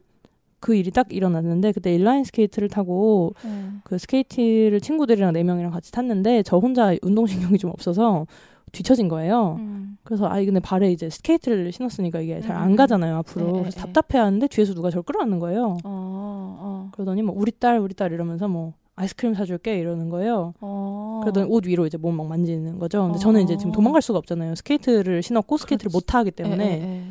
그 0.62 0.74
일이 0.76 0.90
딱 0.92 1.12
일어났는데 1.12 1.72
그때 1.72 1.92
인라인 1.92 2.22
스케이트를 2.24 2.68
타고 2.68 3.34
음. 3.44 3.80
그 3.84 3.98
스케이트를 3.98 4.80
친구들이랑 4.80 5.32
네 5.32 5.42
명이랑 5.42 5.72
같이 5.72 5.90
탔는데 5.92 6.44
저 6.44 6.56
혼자 6.58 6.94
운동신경이 7.02 7.58
좀 7.58 7.70
없어서 7.70 8.26
뒤처진 8.70 9.08
거예요. 9.08 9.56
음. 9.58 9.98
그래서 10.04 10.26
아 10.26 10.42
근데 10.42 10.60
발에 10.60 10.90
이제 10.92 11.10
스케이트를 11.10 11.72
신었으니까 11.72 12.20
이게 12.20 12.40
잘안 12.40 12.70
음. 12.70 12.76
가잖아요 12.76 13.16
앞으로. 13.16 13.46
네, 13.46 13.52
그래서 13.60 13.80
네, 13.80 13.86
네. 13.86 13.92
답답해하는데 13.92 14.46
뒤에서 14.46 14.72
누가 14.72 14.88
저를 14.88 15.02
끌어안는 15.02 15.40
거예요. 15.40 15.76
어, 15.84 16.56
어, 16.60 16.88
그러더니 16.92 17.22
뭐 17.22 17.34
우리 17.36 17.50
딸 17.52 17.78
우리 17.80 17.92
딸 17.92 18.12
이러면서 18.12 18.46
뭐 18.48 18.72
아이스크림 18.94 19.34
사줄게 19.34 19.78
이러는 19.78 20.08
거예요. 20.10 20.54
어. 20.60 21.20
그러더니 21.22 21.46
옷 21.50 21.66
위로 21.66 21.86
이제 21.86 21.98
몸 21.98 22.16
막 22.16 22.28
만지는 22.28 22.78
거죠. 22.78 23.02
근데 23.04 23.18
저는 23.18 23.42
이제 23.42 23.56
지금 23.56 23.72
어. 23.72 23.74
도망갈 23.74 24.00
수가 24.00 24.18
없잖아요. 24.20 24.54
스케이트를 24.54 25.22
신었고 25.22 25.56
스케이트를 25.56 25.90
그렇지. 25.90 25.96
못 25.96 26.06
타기 26.06 26.28
에, 26.28 26.30
때문에 26.30 26.64
에, 26.64 26.82
에. 26.82 27.02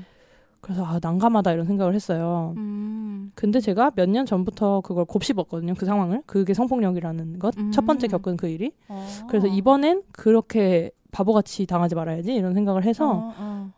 그래서 0.61 0.85
아 0.85 0.99
난감하다 1.01 1.51
이런 1.53 1.65
생각을 1.65 1.93
했어요. 1.95 2.53
음. 2.57 3.31
근데 3.35 3.59
제가 3.59 3.91
몇 3.95 4.09
년 4.09 4.25
전부터 4.25 4.81
그걸 4.81 5.05
곱씹었거든요. 5.05 5.73
그 5.75 5.85
상황을. 5.85 6.21
그게 6.25 6.53
성폭력이라는 6.53 7.39
것. 7.39 7.57
음. 7.57 7.71
첫 7.71 7.85
번째 7.85 8.07
겪은 8.07 8.37
그 8.37 8.47
일이. 8.47 8.71
어. 8.87 9.05
그래서 9.27 9.47
이번엔 9.47 10.03
그렇게 10.11 10.91
바보같이 11.11 11.65
당하지 11.65 11.95
말아야지 11.95 12.33
이런 12.33 12.53
생각을 12.53 12.83
해서 12.85 13.09
어, 13.11 13.33
어. 13.37 13.71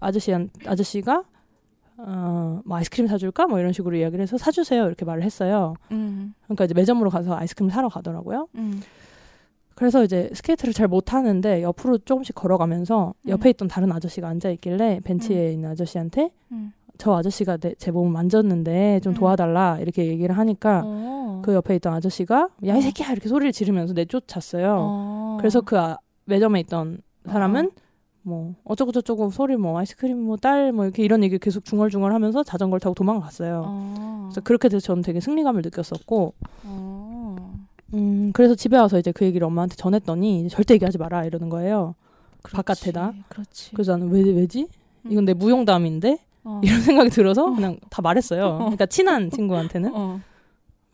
아저씨 0.00 0.32
아저씨가 0.66 1.22
어, 1.98 2.60
뭐 2.64 2.76
아이스크림 2.76 3.06
사줄까 3.06 3.46
뭐 3.46 3.58
이런 3.58 3.72
식으로 3.72 3.96
이야기를 3.96 4.22
해서 4.22 4.36
사주세요 4.36 4.86
이렇게 4.86 5.04
말을 5.04 5.22
했어요. 5.22 5.74
음. 5.92 6.34
그러니까 6.44 6.64
이제 6.64 6.74
매점으로 6.74 7.10
가서 7.10 7.36
아이스크림 7.36 7.70
사러 7.70 7.88
가더라고요. 7.88 8.48
음. 8.56 8.80
그래서 9.76 10.02
이제 10.02 10.30
스케이트를 10.32 10.72
잘 10.72 10.88
못하는데 10.88 11.62
옆으로 11.62 11.98
조금씩 11.98 12.34
걸어가면서 12.34 13.12
음. 13.26 13.28
옆에 13.28 13.50
있던 13.50 13.68
다른 13.68 13.92
아저씨가 13.92 14.26
앉아 14.26 14.50
있길래 14.52 15.00
벤치에 15.04 15.52
있는 15.52 15.70
아저씨한테 15.70 16.30
음. 16.50 16.72
저 16.96 17.14
아저씨가 17.14 17.58
내, 17.58 17.74
제 17.74 17.90
몸을 17.90 18.10
만졌는데 18.10 19.00
좀 19.04 19.12
음. 19.12 19.14
도와달라 19.14 19.78
이렇게 19.80 20.06
얘기를 20.06 20.36
하니까 20.36 20.82
어. 20.82 21.42
그 21.44 21.52
옆에 21.52 21.76
있던 21.76 21.92
아저씨가 21.92 22.48
야이 22.64 22.78
어. 22.78 22.80
새끼야 22.80 23.12
이렇게 23.12 23.28
소리를 23.28 23.52
지르면서 23.52 23.92
내쫓았어요. 23.92 24.76
어. 24.80 25.36
그래서 25.38 25.60
그 25.60 25.78
아- 25.78 25.98
매점에 26.24 26.58
있던 26.60 27.02
사람은 27.26 27.70
뭐 28.22 28.54
어쩌고 28.64 28.92
저쩌고 28.92 29.30
소리 29.30 29.56
뭐 29.56 29.78
아이스크림 29.78 30.18
뭐딸뭐 30.18 30.84
이렇게 30.84 31.04
이런 31.04 31.22
얘기 31.22 31.38
계속 31.38 31.66
중얼중얼하면서 31.66 32.44
자전거를 32.44 32.80
타고 32.80 32.94
도망갔어요. 32.94 33.62
어. 33.66 34.28
그래서 34.28 34.40
그렇게 34.40 34.68
돼서 34.68 34.84
저는 34.86 35.02
되게 35.02 35.20
승리감을 35.20 35.62
느꼈었고, 35.62 36.34
어. 36.64 37.05
음 37.94 38.32
그래서 38.32 38.54
집에 38.54 38.76
와서 38.76 38.98
이제 38.98 39.12
그 39.12 39.24
얘기를 39.24 39.46
엄마한테 39.46 39.76
전했더니 39.76 40.48
절대 40.48 40.74
얘기하지 40.74 40.98
마라 40.98 41.24
이러는 41.24 41.48
거예요. 41.48 41.94
그렇지. 42.42 42.56
바깥에다. 42.56 43.12
그렇지. 43.28 43.72
그래서 43.72 43.92
나는 43.92 44.10
왜 44.10 44.22
왜지? 44.22 44.68
이건 45.08 45.24
내 45.24 45.34
무용담인데 45.34 46.18
어. 46.44 46.60
이런 46.64 46.80
생각이 46.80 47.10
들어서 47.10 47.46
어. 47.46 47.54
그냥 47.54 47.78
다 47.90 48.02
말했어요. 48.02 48.56
그러니까 48.58 48.86
친한 48.86 49.30
친구한테는 49.30 49.92
어. 49.94 50.20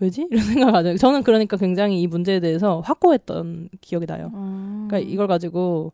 왜지? 0.00 0.26
이런 0.30 0.44
생각을 0.44 0.72
가지고 0.72 0.96
저는 0.96 1.22
그러니까 1.22 1.56
굉장히 1.56 2.00
이 2.02 2.06
문제에 2.06 2.40
대해서 2.40 2.80
확고했던 2.80 3.68
기억이 3.80 4.06
나요. 4.06 4.30
음. 4.34 4.86
그러니까 4.88 5.10
이걸 5.10 5.28
가지고 5.28 5.92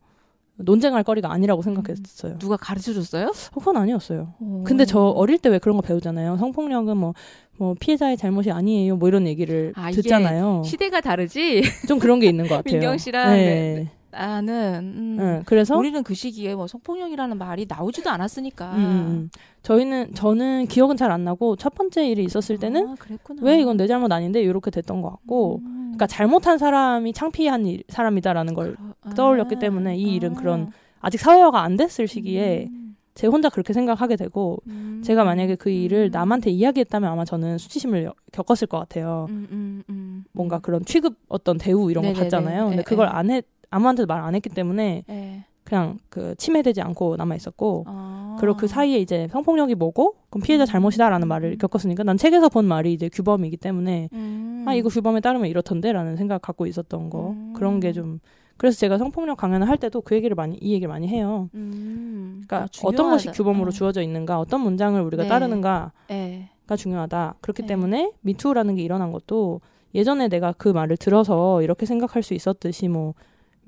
논쟁할 0.59 1.03
거리가 1.05 1.31
아니라고 1.33 1.63
생각했어요. 1.63 2.39
누가 2.39 2.57
가르쳐 2.57 2.93
줬어요? 2.93 3.33
그건 3.55 3.77
아니었어요. 3.77 4.35
근데 4.65 4.85
저 4.85 5.01
어릴 5.01 5.39
때 5.39 5.49
왜 5.49 5.59
그런 5.59 5.77
거 5.77 5.83
배우잖아요. 5.83 6.37
성폭력은 6.37 6.97
뭐, 6.97 7.15
뭐 7.57 7.75
피해자의 7.79 8.17
잘못이 8.17 8.51
아니에요. 8.51 8.97
뭐 8.97 9.09
이런 9.09 9.27
얘기를 9.27 9.73
아, 9.77 9.91
듣잖아요. 9.91 10.63
시대가 10.65 11.01
다르지. 11.01 11.63
좀 11.89 11.99
그런 11.99 12.19
게 12.21 12.27
있는 12.27 12.47
것 12.49 12.57
같아요. 12.65 12.73
민경 12.75 12.99
씨랑 12.99 13.31
네. 13.33 13.89
나는 14.11 14.81
음, 14.97 15.17
네, 15.19 15.43
그래서 15.45 15.77
우리는 15.77 16.03
그 16.03 16.15
시기에 16.15 16.55
뭐 16.55 16.67
성폭력이라는 16.67 17.37
말이 17.39 17.67
나오지도 17.69 18.11
않았으니까. 18.11 18.75
음, 18.75 18.79
음. 18.81 19.31
저희는 19.63 20.15
저는 20.15 20.67
기억은 20.67 20.97
잘 20.97 21.11
안 21.11 21.25
나고 21.25 21.57
첫 21.57 21.75
번째 21.75 22.09
일이 22.09 22.25
있었을 22.25 22.59
때는 22.59 22.89
아. 22.89 22.95
왜 23.43 23.61
이건 23.61 23.77
내 23.77 23.87
잘못 23.87 24.11
아닌데 24.13 24.41
이렇게 24.43 24.71
됐던 24.71 25.03
것 25.03 25.11
같고 25.11 25.61
음. 25.63 25.78
그러니까 25.99 26.07
잘못한 26.07 26.59
사람이 26.59 27.13
창피한 27.13 27.67
일, 27.67 27.83
사람이다라는 27.89 28.55
걸 28.55 28.77
그러- 29.03 29.15
떠올렸기 29.15 29.57
아, 29.57 29.59
때문에 29.59 29.97
이 29.97 30.15
일은 30.15 30.37
아. 30.37 30.41
그런 30.41 30.71
아직 31.01 31.19
사회화가 31.19 31.61
안 31.61 31.77
됐을 31.77 32.07
시기에 32.07 32.67
음. 32.71 32.97
제 33.15 33.27
혼자 33.27 33.49
그렇게 33.49 33.73
생각하게 33.73 34.15
되고 34.15 34.59
음. 34.69 35.03
제가 35.05 35.25
만약에 35.25 35.57
그 35.57 35.71
일을 35.71 36.07
음. 36.07 36.11
남한테 36.13 36.51
이야기했다면 36.51 37.11
아마 37.11 37.25
저는 37.25 37.59
수치심을 37.59 38.05
여- 38.05 38.15
겪었을 38.31 38.69
것 38.69 38.79
같아요. 38.79 39.27
음, 39.29 39.49
음, 39.51 39.83
음. 39.91 40.25
뭔가 40.33 40.61
그런 40.61 40.85
취급 40.85 41.17
어떤 41.29 41.59
대우 41.59 41.91
이런 41.91 42.03
거 42.03 42.09
네네네. 42.11 42.23
받잖아요. 42.25 42.65
근데 42.67 42.79
예, 42.79 42.83
그걸 42.83 43.07
예. 43.09 43.11
안 43.11 43.31
했, 43.31 43.45
아무한테도 43.71 44.07
말 44.07 44.23
안 44.23 44.35
했기 44.37 44.49
때문에 44.49 45.03
예. 45.11 45.45
그냥 45.69 45.99
그 46.09 46.35
침해되지 46.37 46.81
않고 46.81 47.17
남아 47.17 47.35
있었고 47.35 47.85
아. 47.87 48.37
그리고 48.41 48.57
그 48.57 48.67
사이에 48.67 48.99
이제 48.99 49.29
성폭력이 49.31 49.75
뭐고 49.75 50.15
그럼 50.31 50.43
피해자 50.43 50.65
음. 50.65 50.67
잘못이다라는 50.67 51.29
말을 51.29 51.53
음. 51.53 51.59
겪었으니까 51.59 52.05
난 52.05 52.17
책에서 52.17 52.49
본 52.49 52.65
말이 52.65 52.95
이제 52.95 53.11
규범이기 53.11 53.59
때문에 53.59 54.09
음. 54.15 54.65
아 54.67 54.75
이거 54.75 54.89
규범에 54.89 55.21
따르면 55.21 55.49
이렇던데라는 55.49 56.17
생각 56.17 56.41
갖고 56.41 56.67
있었던 56.67 57.11
거 57.11 57.31
음. 57.31 57.53
그런 57.55 57.81
게 57.81 57.93
좀 57.93 58.21
그래서 58.57 58.79
제가 58.79 58.99
성폭력 58.99 59.37
강연을 59.39 59.69
할 59.69 59.77
때도 59.77 60.01
그 60.01 60.15
얘기를 60.17 60.35
많이 60.35 60.57
이 60.61 60.73
얘기를 60.73 60.89
많이 60.89 61.07
해요. 61.07 61.49
음. 61.55 62.43
그러니까 62.47 62.65
아, 62.65 62.69
어떤 62.83 63.11
것이. 63.11 63.31
규범으로 63.31 63.69
어. 63.69 63.71
주어져 63.71 64.03
있는가, 64.03 64.41
어떤 64.41 64.63
문장을 64.63 65.01
우리가 65.01 65.23
네. 65.23 65.29
따르는가가 65.29 65.93
예. 66.11 66.49
중요하다. 66.77 67.37
그렇기 67.41 67.63
네. 67.63 67.69
때문에 67.69 68.13
미투라는 68.21 68.75
게 68.75 68.83
일어난 68.83 69.13
것도 69.13 69.61
예전에 69.95 70.29
내가 70.29 70.53
그 70.59 70.69
말을 70.69 70.97
들어서 70.97 71.63
이렇게 71.63 71.87
생각할 71.87 72.25
수 72.25 72.35
있었듯이 72.35 72.89
뭐 72.89 73.15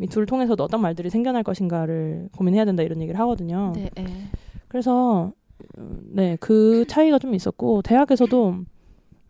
미투를 0.01 0.27
통해서도 0.27 0.65
어떤 0.65 0.81
말들이 0.81 1.11
생겨날 1.11 1.43
것인가를 1.43 2.31
고민해야 2.35 2.65
된다 2.65 2.83
이런 2.83 3.03
얘기를 3.03 3.21
하거든요. 3.21 3.73
네. 3.75 3.91
예. 3.99 4.07
그래서 4.69 5.33
음, 5.77 6.01
네, 6.13 6.37
그 6.41 6.87
차이가 6.87 7.19
좀 7.19 7.35
있었고 7.35 7.83
대학에서도 7.83 8.57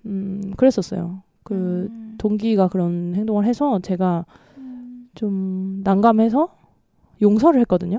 음, 0.07 0.53
그랬었어요. 0.57 1.23
그 1.43 1.89
음. 1.91 2.15
동기가 2.19 2.69
그런 2.69 3.15
행동을 3.17 3.45
해서 3.45 3.81
제가 3.81 4.25
음. 4.59 5.09
좀 5.17 5.81
난감해서 5.83 6.49
용서를 7.21 7.61
했거든요. 7.63 7.99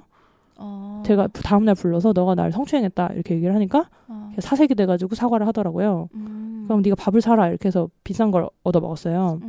어. 0.58 1.04
제가 1.06 1.28
다음날 1.28 1.76
불러서 1.76 2.14
너가 2.14 2.36
날 2.36 2.54
성추행했다 2.54 3.10
이렇게 3.16 3.36
얘기를 3.36 3.54
하니까 3.54 3.90
어. 4.08 4.32
사색이 4.40 4.76
돼가지고 4.76 5.16
사과를 5.16 5.46
하더라고요. 5.48 6.08
음. 6.16 6.64
그럼 6.68 6.82
네가 6.84 6.96
밥을 6.96 7.20
사라 7.20 7.50
이렇게 7.50 7.68
해서 7.68 7.90
비싼 8.06 8.32
걸 8.32 8.48
얻어 8.64 8.80
먹었어요. 8.80 9.42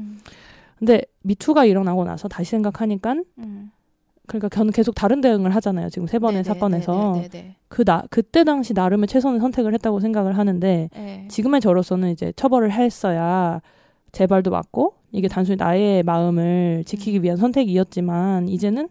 음. 0.82 0.86
근데 0.86 1.02
미투가 1.22 1.64
일어나고 1.64 2.04
나서 2.04 2.28
다시 2.28 2.50
생각하니까 2.50 3.16
음. 3.38 3.70
그러니까 4.26 4.48
저는 4.48 4.72
계속 4.72 4.94
다른 4.94 5.20
대응을 5.20 5.54
하잖아요. 5.56 5.88
지금 5.90 6.06
세 6.06 6.18
번의 6.18 6.42
네네, 6.42 6.44
사건에서 6.44 7.12
네네네. 7.16 7.56
그나 7.68 8.04
그때 8.10 8.44
당시 8.44 8.72
나름의 8.72 9.08
최선의 9.08 9.40
선택을 9.40 9.74
했다고 9.74 10.00
생각을 10.00 10.38
하는데 10.38 10.88
예. 10.96 11.28
지금의 11.28 11.60
저로서는 11.60 12.10
이제 12.10 12.32
처벌을 12.36 12.72
했어야 12.72 13.60
재발도 14.12 14.50
맞고 14.50 14.94
이게 15.10 15.28
단순히 15.28 15.56
나의 15.56 16.02
마음을 16.02 16.84
지키기 16.86 17.22
위한 17.22 17.36
선택이었지만 17.36 18.48
이제는 18.48 18.88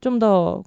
좀 0.00 0.18
더 0.18 0.62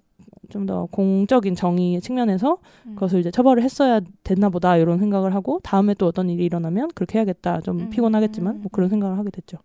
좀 0.50 0.66
더 0.66 0.88
공적인 0.92 1.56
정의 1.56 2.00
측면에서 2.02 2.58
음. 2.86 2.96
그것을 2.96 3.20
이제 3.20 3.32
처벌을 3.32 3.64
했어야 3.64 4.02
됐나 4.24 4.50
보다 4.50 4.78
이런 4.78 5.00
생각을 5.00 5.34
하고 5.34 5.60
다음에 5.64 5.94
또 5.94 6.08
어떤 6.08 6.30
일이 6.30 6.46
일어나면 6.46 6.90
그렇게 6.96 7.18
해야겠다 7.20 7.62
좀 7.62 7.80
음. 7.80 7.90
피곤하겠지만 7.90 8.62
뭐 8.62 8.70
그런 8.72 8.90
생각을 8.90 9.18
하게 9.18 9.30
됐죠. 9.32 9.58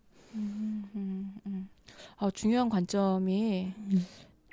음, 2.23 2.25
음, 2.25 2.25
음. 2.25 2.27
아, 2.27 2.31
중요한 2.31 2.69
관점이 2.69 3.73
음. 3.77 4.05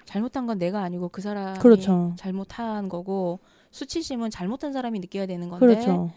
잘못한 0.05 0.47
건 0.47 0.59
내가 0.59 0.83
아니고 0.83 1.09
그 1.09 1.21
사람이 1.23 1.59
그렇죠. 1.61 2.13
잘못한 2.17 2.89
거고 2.89 3.39
수치심은 3.71 4.31
잘못한 4.31 4.73
사람이 4.73 4.99
느껴야 5.01 5.27
되는 5.27 5.49
건데 5.49 5.67
그렇죠. 5.67 6.11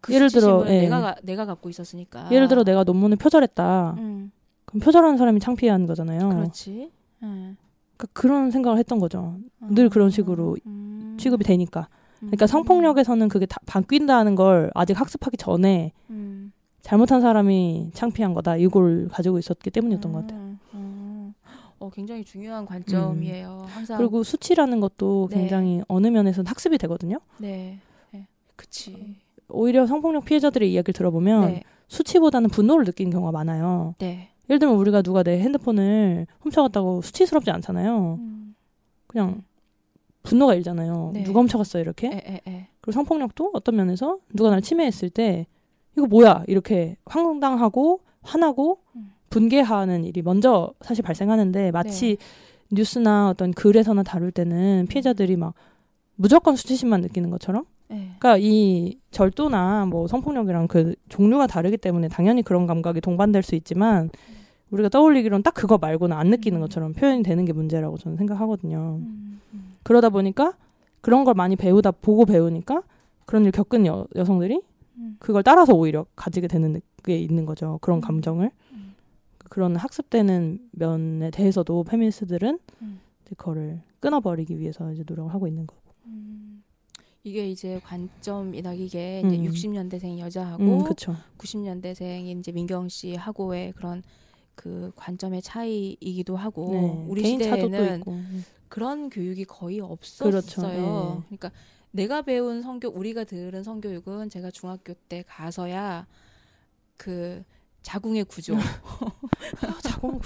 그 0.00 0.14
예를 0.14 0.30
들어, 0.30 0.64
예. 0.68 0.80
내가 0.82 1.00
가- 1.00 1.16
내가 1.22 1.44
갖고 1.44 1.68
있었으니까 1.68 2.28
예를 2.32 2.48
들어 2.48 2.64
내가 2.64 2.84
논문을 2.84 3.16
표절했다. 3.18 3.94
음, 3.98 4.30
그럼 4.64 4.80
표절하는 4.80 5.18
사람이 5.18 5.40
창피한 5.40 5.86
거잖아요. 5.86 6.28
그렇지 6.30 6.90
예. 7.22 7.26
그러니까 7.26 8.06
그런 8.12 8.50
생각을 8.50 8.78
했던 8.78 8.98
거죠. 8.98 9.36
늘 9.60 9.88
그런 9.90 10.08
음, 10.08 10.10
식으로 10.10 10.56
음, 10.66 11.16
취급이 11.18 11.44
되니까. 11.44 11.88
그러니까 12.20 12.44
음, 12.44 12.46
성폭력에서는 12.46 13.28
그게 13.28 13.44
다 13.46 13.58
바뀐다는 13.66 14.34
걸 14.34 14.70
아직 14.74 14.98
학습하기 14.98 15.36
전에 15.36 15.92
음, 16.10 16.52
잘못한 16.80 17.20
사람이 17.20 17.90
창피한 17.92 18.32
거다 18.32 18.56
이걸 18.56 19.08
가지고 19.08 19.38
있었기 19.38 19.70
때문이었던 19.70 20.12
것 20.12 20.20
같아요. 20.22 20.45
음, 21.78 21.84
음. 21.84 21.86
어, 21.86 21.90
굉장히 21.90 22.24
중요한 22.24 22.66
관점이에요. 22.66 23.66
항상 23.68 23.98
그리고 23.98 24.22
수치라는 24.22 24.80
것도 24.80 25.28
네. 25.30 25.38
굉장히 25.38 25.82
어느 25.88 26.06
면에서는 26.08 26.46
학습이 26.46 26.78
되거든요. 26.78 27.18
네, 27.38 27.78
네. 28.10 28.26
그치. 28.56 29.16
오히려 29.48 29.86
성폭력 29.86 30.24
피해자들의 30.24 30.72
이야기를 30.72 30.94
들어보면 30.94 31.46
네, 31.46 31.62
수치보다는 31.88 32.50
분노를 32.50 32.84
느끼는 32.84 33.12
경우가 33.12 33.32
많아요. 33.32 33.94
네. 33.98 34.30
예를 34.48 34.58
들면 34.58 34.76
우리가 34.76 35.02
누가 35.02 35.22
내 35.22 35.40
핸드폰을 35.40 36.26
훔쳐갔다고 36.40 37.02
수치스럽지 37.02 37.50
않잖아요. 37.50 38.18
음, 38.20 38.54
그냥 39.06 39.42
분노가 40.22 40.54
일잖아요. 40.54 41.10
네. 41.14 41.24
누가 41.24 41.40
훔쳐갔어 41.40 41.78
이렇게. 41.78 42.08
에, 42.08 42.22
에, 42.26 42.40
에. 42.50 42.68
그리고 42.80 42.92
성폭력도 42.92 43.50
어떤 43.54 43.76
면에서 43.76 44.18
누가 44.32 44.50
날 44.50 44.62
침해했을 44.62 45.10
때 45.10 45.46
이거 45.96 46.06
뭐야 46.06 46.44
이렇게 46.46 46.96
황당하고 47.06 48.00
화나고 48.22 48.80
음. 48.96 49.12
분개하는 49.30 50.04
일이 50.04 50.22
먼저 50.22 50.72
사실 50.80 51.02
발생하는데 51.02 51.70
마치 51.70 52.16
뉴스나 52.70 53.30
어떤 53.30 53.52
글에서나 53.52 54.02
다룰 54.02 54.30
때는 54.30 54.86
피해자들이 54.88 55.36
막 55.36 55.54
무조건 56.16 56.56
수치심만 56.56 57.00
느끼는 57.02 57.30
것처럼 57.30 57.64
네. 57.88 58.14
그러니까 58.18 58.38
이 58.38 58.98
절도나 59.10 59.86
뭐 59.86 60.08
성폭력이랑 60.08 60.66
그 60.68 60.94
종류가 61.08 61.46
다르기 61.46 61.76
때문에 61.76 62.08
당연히 62.08 62.42
그런 62.42 62.66
감각이 62.66 63.00
동반될 63.00 63.42
수 63.42 63.54
있지만 63.54 64.10
우리가 64.70 64.88
떠올리기로는 64.88 65.42
딱 65.42 65.54
그거 65.54 65.78
말고는 65.78 66.16
안 66.16 66.28
느끼는 66.28 66.58
음. 66.58 66.60
것처럼 66.62 66.92
표현이 66.92 67.22
되는 67.22 67.44
게 67.44 67.52
문제라고 67.52 67.98
저는 67.98 68.16
생각하거든요. 68.16 68.98
음, 69.00 69.40
음. 69.54 69.72
그러다 69.84 70.08
보니까 70.08 70.54
그런 71.00 71.24
걸 71.24 71.34
많이 71.34 71.54
배우다 71.54 71.92
보고 71.92 72.24
배우니까 72.24 72.82
그런 73.26 73.44
일 73.44 73.52
겪은 73.52 73.86
여, 73.86 74.06
여성들이 74.16 74.60
음. 74.98 75.16
그걸 75.20 75.44
따라서 75.44 75.72
오히려 75.72 76.06
가지게 76.16 76.48
되는 76.48 76.80
게 77.04 77.16
있는 77.16 77.46
거죠. 77.46 77.78
그런 77.80 77.98
음. 77.98 78.00
감정을 78.00 78.46
음. 78.46 78.65
그런 79.48 79.76
학습되는 79.76 80.70
면에 80.72 81.30
대해서도 81.30 81.84
페미니스트들은 81.84 82.58
음. 82.82 83.00
그거를 83.24 83.80
끊어버리기 84.00 84.58
위해서 84.58 84.92
이제 84.92 85.04
노력을 85.06 85.32
하고 85.32 85.46
있는 85.46 85.66
거고. 85.66 85.80
음. 86.06 86.62
이게 87.24 87.48
이제 87.50 87.80
관점이다 87.84 88.74
이게 88.74 89.22
음. 89.24 89.32
이제 89.32 89.50
60년대생 89.50 90.18
여자하고 90.18 90.62
음, 90.62 90.84
그렇죠. 90.84 91.16
90년대생인 91.38 92.38
이제 92.38 92.52
민경 92.52 92.88
씨하고의 92.88 93.72
그런 93.72 94.02
그 94.54 94.92
관점의 94.96 95.42
차이이기도 95.42 96.36
하고 96.36 96.72
네. 96.72 97.04
우리 97.08 97.24
시대에는. 97.24 98.02
음. 98.06 98.44
그런 98.68 99.10
교육이 99.10 99.44
거의 99.44 99.80
없었어요. 99.80 100.30
그렇죠. 100.30 100.62
네. 100.66 100.76
그러니까 100.76 101.50
내가 101.92 102.22
배운 102.22 102.62
성교 102.62 102.88
우리가 102.88 103.24
들은 103.24 103.62
성교육은 103.62 104.28
제가 104.28 104.50
중학교 104.50 104.94
때 105.08 105.24
가서야 105.26 106.06
그 106.96 107.42
자궁의 107.86 108.24
구조, 108.24 108.56
아, 109.62 109.78
자궁 109.80 110.20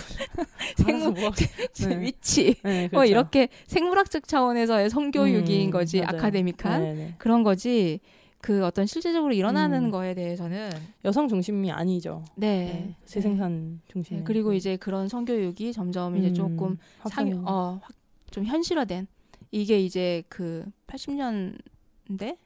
생물 0.79 1.13
뭐. 1.13 1.31
네. 1.31 2.01
위치 2.01 2.55
네, 2.63 2.89
뭐 2.91 3.01
그렇죠. 3.01 3.11
이렇게 3.11 3.49
생물학적 3.67 4.27
차원에서의 4.27 4.89
성교육인 4.89 5.69
음, 5.69 5.71
거지 5.71 6.01
맞아요. 6.01 6.17
아카데믹한 6.17 6.83
네, 6.83 6.95
네. 6.95 7.15
그런 7.19 7.43
거지 7.43 8.01
그 8.41 8.65
어떤 8.65 8.87
실제적으로 8.87 9.35
일어나는 9.35 9.85
음. 9.85 9.91
거에 9.91 10.15
대해서는 10.15 10.71
여성 11.05 11.29
중심이 11.29 11.71
아니죠. 11.71 12.25
네, 12.35 12.65
네. 12.65 12.95
재생산 13.05 13.83
중심. 13.93 14.17
네, 14.17 14.23
그리고 14.25 14.55
이제 14.55 14.79
그런 14.79 15.09
성교육이 15.09 15.75
점점 15.75 16.17
이제 16.17 16.33
조금 16.33 16.79
상, 17.11 17.45
어, 17.47 17.79
확- 17.83 17.93
좀 18.31 18.47
현실화된 18.47 19.07
이게 19.51 19.79
이제 19.79 20.23
그 20.31 20.65
80년대 20.87 22.39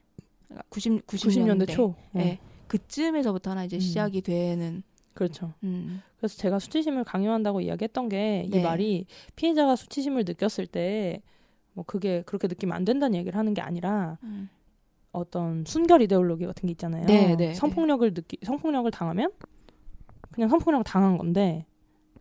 90 0.67 1.07
90년대 1.07 1.67
90년대 1.67 1.71
초. 1.71 1.85
어, 1.85 1.95
예. 2.17 2.37
그쯤에서부터나 2.67 3.63
이제 3.63 3.77
음. 3.77 3.79
시작이 3.79 4.19
되는 4.21 4.83
그렇죠. 5.15 5.53
음. 5.63 6.03
그래서 6.17 6.37
제가 6.37 6.59
수치심을 6.59 7.03
강요한다고 7.03 7.61
이야기했던 7.61 8.09
게이 8.09 8.49
네. 8.49 8.61
말이 8.61 9.07
피해자가 9.35 9.75
수치심을 9.75 10.25
느꼈을 10.25 10.67
때 10.67 11.23
뭐 11.75 11.83
그게 11.85 12.23
그렇게 12.25 12.47
느끼면 12.47 12.75
안 12.75 12.85
된다는 12.85 13.15
얘기를 13.19 13.37
하는 13.37 13.53
게 13.53 13.61
아니라 13.61 14.17
음. 14.23 14.49
어떤 15.11 15.63
순결 15.65 16.01
이데올로기 16.01 16.45
같은 16.45 16.67
게 16.67 16.71
있잖아요. 16.71 17.05
네, 17.05 17.35
네, 17.35 17.53
성폭력을 17.53 18.13
느끼 18.13 18.37
성폭력을 18.43 18.89
당하면 18.91 19.31
그냥 20.31 20.49
성폭력을 20.49 20.83
당한 20.85 21.17
건데 21.17 21.65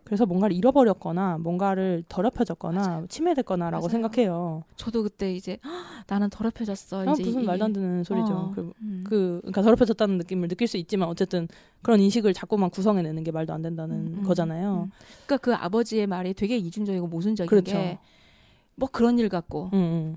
그래서 0.04 0.26
뭔가를 0.26 0.54
잃어버렸거나 0.56 1.38
뭔가를 1.38 2.04
더럽혀졌거나 2.08 3.06
침해됐거나라고 3.08 3.86
맞아요. 3.86 3.88
생각해요. 3.90 4.64
저도 4.76 5.02
그때 5.02 5.32
이제 5.34 5.58
"헉, 5.64 5.72
나는 6.08 6.28
더럽혀졌어. 6.28 7.00
아, 7.02 7.04
무슨 7.06 7.24
이게- 7.26 7.42
말도 7.46 7.64
안 7.64 7.72
되는 7.72 8.04
소리죠. 8.04 8.34
어, 8.34 8.52
그, 8.54 8.72
음. 8.82 9.04
그 9.06 9.38
그러니까 9.42 9.62
더럽혀졌다는 9.62 10.18
느낌을 10.18 10.48
느낄 10.48 10.68
수 10.68 10.76
있지만 10.76 11.08
어쨌든 11.08 11.48
그런 11.82 12.00
인식을 12.00 12.34
자꾸만 12.34 12.68
구성해내는 12.70 13.24
게 13.24 13.30
말도 13.30 13.52
안 13.54 13.62
된다는 13.62 13.96
음, 13.96 14.14
음, 14.18 14.24
거잖아요. 14.24 14.88
음. 14.88 14.90
그러니까 15.26 15.36
그 15.38 15.54
아버지의 15.54 16.06
말이 16.06 16.34
되게 16.34 16.56
이중적이고 16.58 17.06
모순적인 17.06 17.48
그렇죠. 17.48 17.72
게뭐 17.72 18.88
그런 18.92 19.18
일 19.18 19.28
같고 19.30 19.70
음, 19.72 19.78
음. 19.78 20.16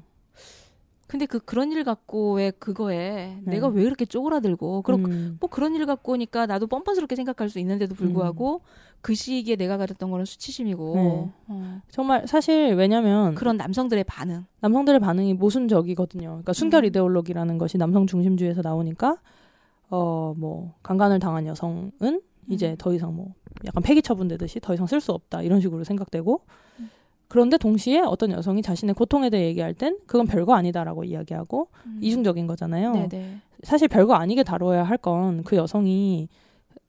근데 1.08 1.26
그 1.26 1.40
그런 1.40 1.72
일 1.72 1.84
갖고의 1.86 2.54
그거에 2.60 3.38
네. 3.44 3.52
내가 3.52 3.68
왜 3.68 3.84
이렇게 3.84 4.06
쪼그라들고 4.06 4.82
그럼 4.82 5.06
음. 5.06 5.38
뭐 5.40 5.50
그런 5.50 5.74
일 5.76 5.86
갖고니까 5.86 6.46
나도 6.46 6.68
뻔뻔스럽게 6.68 7.16
생각할 7.16 7.50
수 7.50 7.60
있는데도 7.60 7.96
불구하고 7.96 8.62
그 9.02 9.16
시기에 9.16 9.56
내가 9.56 9.78
가졌던 9.78 10.12
거는 10.12 10.26
수치심이고 10.26 10.94
네. 10.96 11.32
어, 11.48 11.82
정말 11.90 12.28
사실 12.28 12.76
왜냐면 12.76 13.36
그런 13.36 13.56
남성들의 13.56 14.04
반응 14.04 14.46
남성들의 14.60 15.00
반응이 15.00 15.34
모순적이거든요. 15.36 16.28
그러니까 16.28 16.52
순결 16.52 16.84
음. 16.84 16.86
이데올로기라는 16.88 17.58
것이 17.58 17.78
남성 17.78 18.06
중심주의에서 18.06 18.62
나오니까 18.62 19.18
어 19.90 20.34
뭐 20.38 20.74
강간을 20.84 21.20
당한 21.20 21.48
여성은 21.48 22.22
이제 22.50 22.72
음. 22.72 22.76
더 22.78 22.94
이상 22.94 23.16
뭐 23.16 23.34
약간 23.66 23.82
폐기 23.82 24.02
처분되듯이 24.02 24.60
더 24.60 24.74
이상 24.74 24.86
쓸 24.88 25.00
수 25.00 25.14
없다 25.14 25.42
이런 25.42 25.62
식으로 25.62 25.84
생각되고 25.86 26.42
음. 26.80 26.90
그런데 27.28 27.58
동시에 27.58 28.00
어떤 28.00 28.32
여성이 28.32 28.62
자신의 28.62 28.96
고통에 28.96 29.30
대해 29.30 29.48
얘기할 29.48 29.74
땐 29.74 29.98
그건 30.08 30.28
별거 30.28 30.54
아니다라고 30.56 31.04
이야기하고 31.04 31.68
음. 31.86 32.00
이중적인 32.02 32.48
거잖아요. 32.48 32.94
네네 32.94 33.42
사실 33.64 33.88
별거 33.88 34.14
아니게 34.14 34.44
다뤄야 34.44 34.84
할 34.84 34.98
건 34.98 35.44
그 35.44 35.56
여성이 35.56 36.30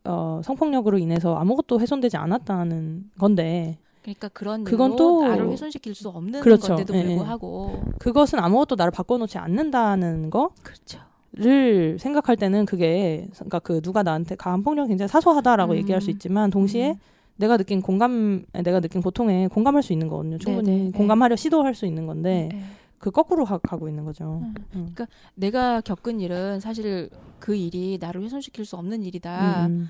어, 0.05 0.41
성폭력으로 0.45 0.99
인해서 0.99 1.35
아무것도 1.35 1.81
훼손되지 1.81 2.17
않았다는 2.17 3.11
건데 3.19 3.79
그러니까 4.03 4.29
그런 4.29 4.65
그건 4.65 4.97
또- 4.97 5.27
나를 5.27 5.51
훼손시킬 5.51 5.95
수 5.95 6.09
없는 6.09 6.41
그렇죠. 6.41 6.69
건데도 6.77 6.95
예, 6.95 7.01
예. 7.01 7.05
불구하고 7.07 7.83
그것은 7.99 8.39
아무것도 8.39 8.77
나를 8.77 8.91
바꿔놓지 8.91 9.39
않는다는 9.39 10.31
거 10.31 10.51
그렇죠 10.63 11.01
를 11.33 11.99
생각할 12.01 12.37
때는 12.37 12.65
그게 12.65 13.29
그러니까 13.35 13.59
그 13.59 13.83
누가 13.83 14.03
나한테 14.03 14.35
가한 14.35 14.63
폭력 14.63 14.87
굉장히 14.87 15.09
사소하다라고 15.09 15.73
음. 15.75 15.77
얘기할 15.79 16.01
수 16.01 16.11
있지만 16.11 16.51
동시에 16.51 16.93
음. 16.93 16.95
내가 17.39 17.57
느낀 17.57 17.81
공감 17.81 18.45
내가 18.53 18.81
느낀 18.81 19.01
고통에 19.01 19.47
공감할 19.49 19.83
수 19.83 19.93
있는 19.93 20.09
거거든요. 20.09 20.39
충분히 20.39 20.71
네, 20.71 20.85
네, 20.85 20.91
공감하려 20.91 21.37
시도할 21.37 21.75
수 21.75 21.87
있는 21.87 22.07
건데 22.07 22.49
네. 22.53 22.63
그 22.99 23.13
거꾸로 23.13 23.45
가, 23.45 23.59
고 23.59 23.89
있는 23.89 24.05
거죠. 24.05 24.41
음. 24.43 24.55
음. 24.75 24.95
내가 25.37 25.81
겪은 25.81 26.21
일은 26.21 26.59
사실 26.59 27.09
그 27.39 27.55
일이 27.55 27.97
나를 28.01 28.23
훼손시킬 28.25 28.65
수 28.65 28.77
없는 28.77 29.05
일이다라고 29.05 29.69
음, 29.69 29.89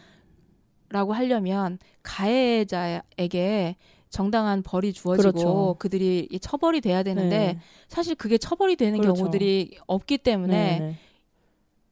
하려면 1.11 1.79
가해자에게 2.03 3.77
정당한 4.11 4.63
벌이 4.63 4.93
주어지고 4.93 5.23
그렇죠. 5.23 5.77
그들이이 5.79 6.39
처벌이 6.41 6.83
돼야 6.83 7.03
되는데 7.03 7.39
네. 7.39 7.59
사실 7.89 8.15
그게 8.15 8.37
처벌이 8.37 8.77
되는 8.77 9.01
그렇죠. 9.01 9.15
경우들이 9.15 9.79
없기 9.87 10.19
때문에 10.19 10.79
네, 10.79 10.79
네, 10.79 10.97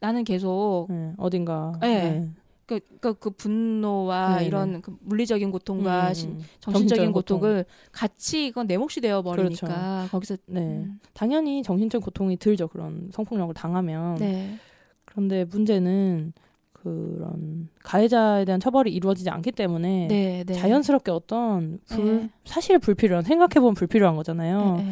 나는 0.02 0.24
계속 0.24 0.86
네. 0.90 1.14
어딘가 1.16 1.72
네. 1.80 2.20
네. 2.20 2.30
그, 2.66 2.80
그, 3.00 3.14
그 3.14 3.30
분노와 3.30 4.34
네, 4.36 4.40
네. 4.40 4.46
이런 4.46 4.82
그 4.82 4.96
물리적인 5.00 5.52
고통과 5.52 6.08
음, 6.08 6.14
신- 6.14 6.30
음. 6.30 6.38
정신적인 6.60 6.72
정신적인 6.72 7.12
고통. 7.12 7.38
고통을 7.38 7.64
같이 7.92 8.46
이건 8.48 8.66
내 8.66 8.76
몫이 8.76 9.00
되어 9.00 9.22
버리니까 9.22 10.08
거기서 10.10 10.36
네. 10.46 10.60
음, 10.60 10.98
당연히 11.14 11.62
정신적 11.62 12.02
고통이 12.02 12.36
들죠. 12.36 12.66
그런 12.68 13.08
성폭력을 13.12 13.54
당하면. 13.54 14.16
네. 14.16 14.56
그런데 15.04 15.44
문제는 15.44 16.32
그런 16.72 17.68
가해자에 17.84 18.44
대한 18.44 18.60
처벌이 18.60 18.92
이루어지지 18.92 19.30
않기 19.30 19.52
때문에 19.52 20.08
네, 20.08 20.44
네. 20.44 20.52
자연스럽게 20.54 21.10
어떤 21.12 21.78
불, 21.86 22.04
네. 22.22 22.30
사실 22.44 22.78
불필요한 22.78 23.24
생각해보면 23.24 23.74
불필요한 23.74 24.16
거잖아요. 24.16 24.84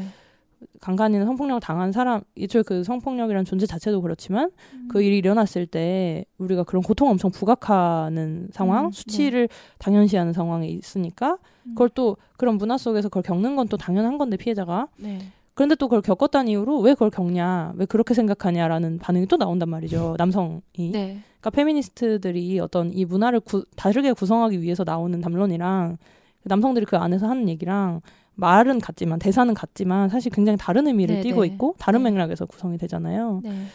네, 0.75 0.79
네. 0.79 0.79
강간이나 0.81 1.25
성폭력을 1.25 1.61
당한 1.61 1.93
사람, 1.93 2.23
애초에 2.39 2.63
그 2.63 2.85
성폭력이라는 2.85 3.45
존재 3.45 3.67
자체도 3.67 4.03
그렇지만 4.03 4.51
음. 4.73 4.89
그 4.91 5.03
일이 5.03 5.19
일어났을 5.19 5.67
때 5.67 6.25
우리가 6.39 6.65
그런 6.65 6.83
고통 6.83 7.09
엄청 7.09 7.31
부각하는 7.31 8.49
상황, 8.53 8.87
음, 8.87 8.91
수치를 8.93 9.49
당연시하는 9.79 10.33
상황에 10.33 10.69
있으니까 10.69 11.39
음. 11.67 11.71
그걸 11.71 11.89
또 11.91 12.17
그런 12.37 12.57
문화 12.57 12.77
속에서 12.77 13.09
그걸 13.09 13.23
겪는 13.23 13.57
건 13.57 13.65
또 13.69 13.77
당연한 13.79 14.19
건데 14.19 14.37
피해자가 14.37 14.89
네. 14.99 15.19
그런데 15.55 15.75
또 15.77 15.87
그걸 15.89 16.03
겪었다는 16.03 16.49
이유로 16.49 16.81
왜 16.81 16.93
그걸 16.95 17.11
겪냐, 17.11 17.73
왜 17.77 17.87
그렇게 17.87 18.13
생각하냐라는 18.13 18.99
반응이 18.99 19.27
또 19.27 19.37
나온단 19.37 19.69
말이죠. 19.71 20.17
남성이. 20.19 20.61
네. 20.77 21.21
그러니까 21.41 21.51
페미니스트들이 21.51 22.59
어떤 22.61 22.93
이 22.93 23.05
문화를 23.05 23.41
구, 23.41 23.65
다르게 23.77 24.13
구성하기 24.13 24.61
위해서 24.61 24.83
나오는 24.85 25.19
담론이랑 25.21 25.97
남성들이 26.43 26.85
그 26.87 26.97
안에서 26.97 27.27
하는 27.29 27.49
얘기랑 27.49 28.01
말은 28.35 28.81
같지만 28.81 29.19
대사는 29.19 29.53
같지만 29.55 30.09
사실 30.09 30.33
굉장히 30.33 30.59
다른 30.59 30.87
의미를 30.87 31.17
네, 31.17 31.23
띠고 31.23 31.43
네. 31.43 31.49
있고 31.49 31.75
다른 31.79 32.03
네. 32.03 32.11
맥락에서 32.11 32.47
구성이 32.47 32.79
되잖아요. 32.79 33.41
네. 33.43 33.67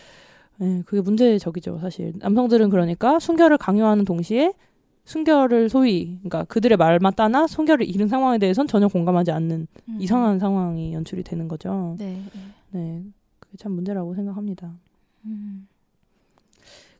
네, 0.58 0.84
그게 0.86 1.02
문제적이죠, 1.02 1.80
사실. 1.80 2.13
남성들은 2.17 2.69
그러니까 2.69 3.19
순결을 3.19 3.58
강요하는 3.58 4.04
동시에 4.04 4.54
순결을 5.06 5.69
소위, 5.69 6.17
그러니까 6.19 6.43
그들의 6.43 6.78
말만 6.78 7.13
따나 7.15 7.48
순결을 7.48 7.88
잃은 7.88 8.10
상황에 8.10 8.38
대해서는 8.38 8.67
전혀 8.67 8.88
공감하지 8.88 9.32
않는 9.32 9.67
음. 9.88 9.98
이상한 10.00 10.38
상황이 10.38 10.93
연출이 10.93 11.24
되는 11.24 11.48
거죠. 11.48 11.95
네. 11.98 12.22
네. 12.34 12.41
네, 12.72 13.04
그게 13.39 13.58
참 13.58 13.72
문제라고 13.72 14.13
생각합니다. 14.13 14.72
음. 15.26 15.67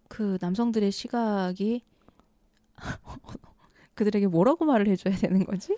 그 0.08 0.38
남성들의 0.42 0.92
시각이 0.92 1.84
그들에게 3.94 4.28
뭐라고 4.28 4.66
말을 4.66 4.88
해줘야 4.88 5.16
되는 5.16 5.46
거지? 5.46 5.78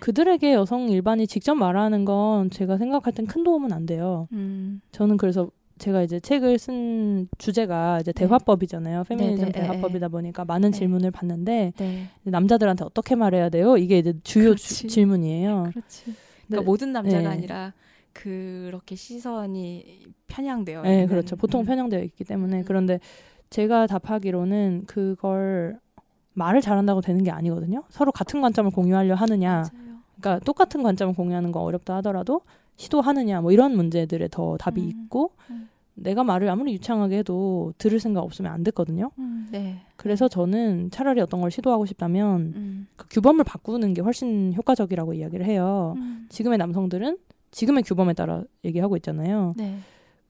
그들에게 0.00 0.52
여성 0.54 0.88
일반이 0.88 1.26
직접 1.26 1.54
말하는 1.54 2.04
건 2.04 2.50
제가 2.50 2.78
생각할 2.78 3.12
땐 3.12 3.26
큰 3.26 3.44
도움은 3.44 3.72
안 3.72 3.86
돼요. 3.86 4.28
음. 4.32 4.80
저는 4.92 5.16
그래서 5.16 5.50
제가 5.78 6.02
이제 6.02 6.20
책을 6.20 6.58
쓴 6.58 7.28
주제가 7.38 8.00
이제 8.00 8.12
네. 8.12 8.26
대화법이잖아요. 8.26 9.04
페미니즘 9.04 9.46
네, 9.46 9.52
네, 9.52 9.60
대화법이다 9.60 10.08
보니까 10.08 10.44
많은 10.44 10.72
네. 10.72 10.78
질문을 10.78 11.10
받는데 11.10 11.72
네. 11.76 12.04
남자들한테 12.24 12.84
어떻게 12.84 13.14
말해야 13.14 13.48
돼요? 13.48 13.76
이게 13.78 13.98
이제 13.98 14.12
주요 14.22 14.54
주-. 14.54 14.86
질문이에요. 14.86 15.70
그렇지. 15.72 16.04
네. 16.06 16.14
그러니까 16.48 16.66
모든 16.70 16.92
남자가 16.92 17.20
네. 17.20 17.26
아니라 17.26 17.72
그렇게 18.12 18.94
시선이 18.96 20.04
편향되어 20.26 20.82
네. 20.82 21.06
그렇죠. 21.06 21.36
보통 21.36 21.62
음. 21.62 21.66
편향되어 21.66 22.02
있기 22.02 22.24
때문에 22.24 22.58
음. 22.58 22.64
그런데 22.66 23.00
제가 23.50 23.86
답하기로는 23.86 24.84
그걸 24.86 25.78
말을 26.40 26.60
잘한다고 26.60 27.02
되는 27.02 27.22
게 27.22 27.30
아니거든요. 27.30 27.84
서로 27.90 28.10
같은 28.12 28.40
관점을 28.40 28.70
공유하려 28.70 29.14
하느냐, 29.14 29.50
맞아요. 29.50 29.90
그러니까 30.18 30.44
똑같은 30.44 30.82
관점을 30.82 31.14
공유하는 31.14 31.52
건 31.52 31.62
어렵다 31.62 31.96
하더라도 31.96 32.40
시도하느냐, 32.76 33.42
뭐 33.42 33.52
이런 33.52 33.76
문제들에 33.76 34.28
더 34.30 34.56
답이 34.56 34.80
음. 34.80 34.88
있고 34.88 35.32
음. 35.50 35.68
내가 35.94 36.24
말을 36.24 36.48
아무리 36.48 36.72
유창하게 36.72 37.18
해도 37.18 37.74
들을 37.76 38.00
생각 38.00 38.22
없으면 38.22 38.50
안 38.50 38.64
듣거든요. 38.64 39.10
음. 39.18 39.48
네. 39.50 39.82
그래서 39.96 40.28
저는 40.28 40.90
차라리 40.90 41.20
어떤 41.20 41.42
걸 41.42 41.50
시도하고 41.50 41.84
싶다면 41.84 42.40
음. 42.56 42.86
그 42.96 43.06
규범을 43.10 43.44
바꾸는 43.44 43.92
게 43.92 44.00
훨씬 44.00 44.54
효과적이라고 44.54 45.12
이야기를 45.12 45.44
해요. 45.44 45.94
음. 45.98 46.26
지금의 46.30 46.56
남성들은 46.56 47.18
지금의 47.50 47.82
규범에 47.82 48.14
따라 48.14 48.42
얘기하고 48.64 48.96
있잖아요. 48.96 49.52
네. 49.56 49.76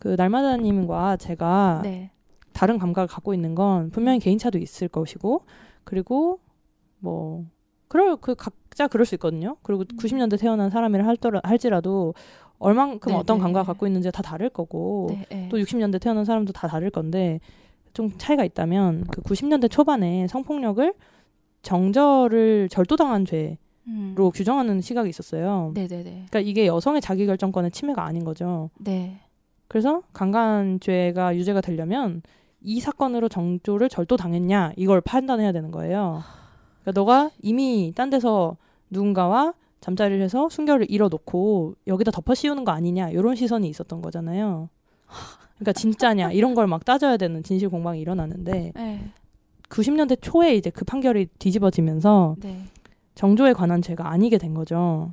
그 0.01 0.17
날마다님과 0.19 1.19
제가 1.19 1.83
네. 1.85 2.11
다른 2.53 2.79
감각을 2.79 3.07
갖고 3.07 3.33
있는 3.33 3.55
건 3.55 3.91
분명히 3.91 4.19
개인차도 4.19 4.59
있을 4.59 4.89
것이고 4.89 5.45
그리고 5.85 6.41
뭐 6.99 7.47
그럴 7.89 8.17
그 8.17 8.35
각자 8.35 8.87
그럴 8.87 9.05
수 9.05 9.15
있거든요. 9.17 9.57
그리고 9.63 9.83
음. 9.83 9.97
90년대 9.97 10.39
태어난 10.39 10.71
사람이라 10.71 11.05
할더라 11.07 11.41
할지라도 11.43 12.15
얼만큼 12.59 13.13
네, 13.13 13.19
어떤 13.19 13.39
네. 13.39 13.43
감각을 13.43 13.67
갖고 13.67 13.87
있는지 13.87 14.11
다 14.13 14.23
다를 14.23 14.49
거고 14.51 15.09
네. 15.11 15.27
네. 15.31 15.49
또 15.51 15.57
60년대 15.59 16.01
태어난 16.01 16.25
사람도 16.25 16.53
다 16.53 16.69
다를 16.69 16.91
건데 16.91 17.41
좀 17.93 18.11
차이가 18.19 18.45
있다면 18.45 19.07
그 19.11 19.23
90년대 19.23 19.71
초반에 19.71 20.27
성폭력을 20.29 20.95
정절을 21.63 22.69
절도당한 22.71 23.25
죄로 23.25 23.57
음. 23.89 24.15
규정하는 24.33 24.81
시각이 24.81 25.09
있었어요. 25.09 25.73
네네네. 25.75 26.03
그러니까 26.05 26.41
이게 26.41 26.67
여성의 26.67 27.01
자기결정권의 27.01 27.71
침해가 27.71 28.05
아닌 28.05 28.25
거죠. 28.25 28.71
네. 28.79 29.21
그래서 29.67 30.03
강간죄가 30.13 31.37
유죄가 31.37 31.61
되려면 31.61 32.23
이 32.63 32.81
사건으로 32.81 33.29
정조를 33.29 33.89
절도당했냐 33.89 34.73
이걸 34.77 35.01
판단해야 35.01 35.53
되는 35.53 35.71
거예요. 35.71 36.23
그러니까 36.83 37.01
너가 37.01 37.31
이미 37.43 37.93
딴 37.95 38.11
데서 38.11 38.57
누군가와 38.91 39.55
잠자리를 39.81 40.23
해서 40.23 40.49
순결을 40.51 40.91
잃어놓고 40.91 41.75
여기다 41.87 42.11
덮어 42.11 42.35
씌우는 42.35 42.65
거 42.65 42.73
아니냐 42.73 43.11
이런 43.11 43.35
시선이 43.35 43.69
있었던 43.69 44.03
거잖아요. 44.03 44.69
그러니까 45.57 45.73
진짜냐 45.73 46.33
이런 46.33 46.55
걸 46.55 46.67
막 46.67 46.85
따져야 46.85 47.17
되는 47.17 47.43
진실 47.43 47.69
공방이 47.69 48.01
일어나는데 48.01 48.73
네. 48.75 49.11
90년대 49.69 50.19
초에 50.21 50.55
이제 50.55 50.71
그 50.71 50.85
판결이 50.85 51.27
뒤집어지면서 51.39 52.37
네. 52.41 52.65
정조에 53.15 53.53
관한 53.53 53.83
죄가 53.83 54.11
아니게 54.11 54.39
된 54.39 54.55
거죠. 54.55 55.13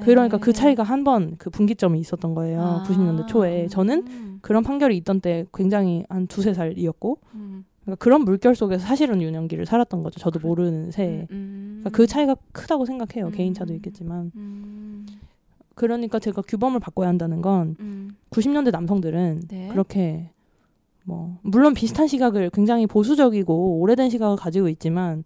음. 0.00 0.04
그러니까 0.04 0.36
네. 0.38 0.40
그 0.40 0.52
차이가 0.52 0.82
한 0.82 1.04
번 1.04 1.36
그 1.38 1.50
분기점이 1.50 1.98
있었던 2.00 2.34
거예요. 2.34 2.60
아. 2.62 2.84
90년대 2.86 3.26
초에. 3.26 3.66
저는 3.68 4.04
음. 4.08 4.38
그런 4.42 4.62
판결이 4.62 4.96
있던 4.98 5.20
때 5.20 5.46
굉장히 5.54 6.04
한 6.08 6.26
두세 6.26 6.54
살이었고 6.54 7.18
음. 7.34 7.64
그러니까 7.84 8.02
그런 8.02 8.24
물결 8.24 8.54
속에서 8.54 8.84
사실은 8.86 9.20
유년기를 9.22 9.66
살았던 9.66 10.02
거죠. 10.02 10.20
저도 10.20 10.40
모르는 10.40 10.90
새에. 10.90 11.26
음. 11.30 11.78
그러니까 11.80 11.90
그 11.96 12.06
차이가 12.06 12.36
크다고 12.52 12.84
생각해요. 12.86 13.26
음. 13.26 13.32
개인차도 13.32 13.72
있겠지만. 13.74 14.30
음. 14.36 15.06
그러니까 15.74 16.18
제가 16.18 16.42
규범을 16.42 16.78
바꿔야 16.80 17.08
한다는 17.08 17.40
건 17.40 17.76
음. 17.80 18.10
90년대 18.30 18.70
남성들은 18.70 19.42
네. 19.48 19.68
그렇게 19.68 20.30
뭐 21.04 21.38
물론 21.42 21.72
비슷한 21.72 22.06
시각을 22.06 22.50
굉장히 22.50 22.86
보수적이고 22.86 23.80
오래된 23.80 24.10
시각을 24.10 24.36
가지고 24.36 24.68
있지만 24.68 25.24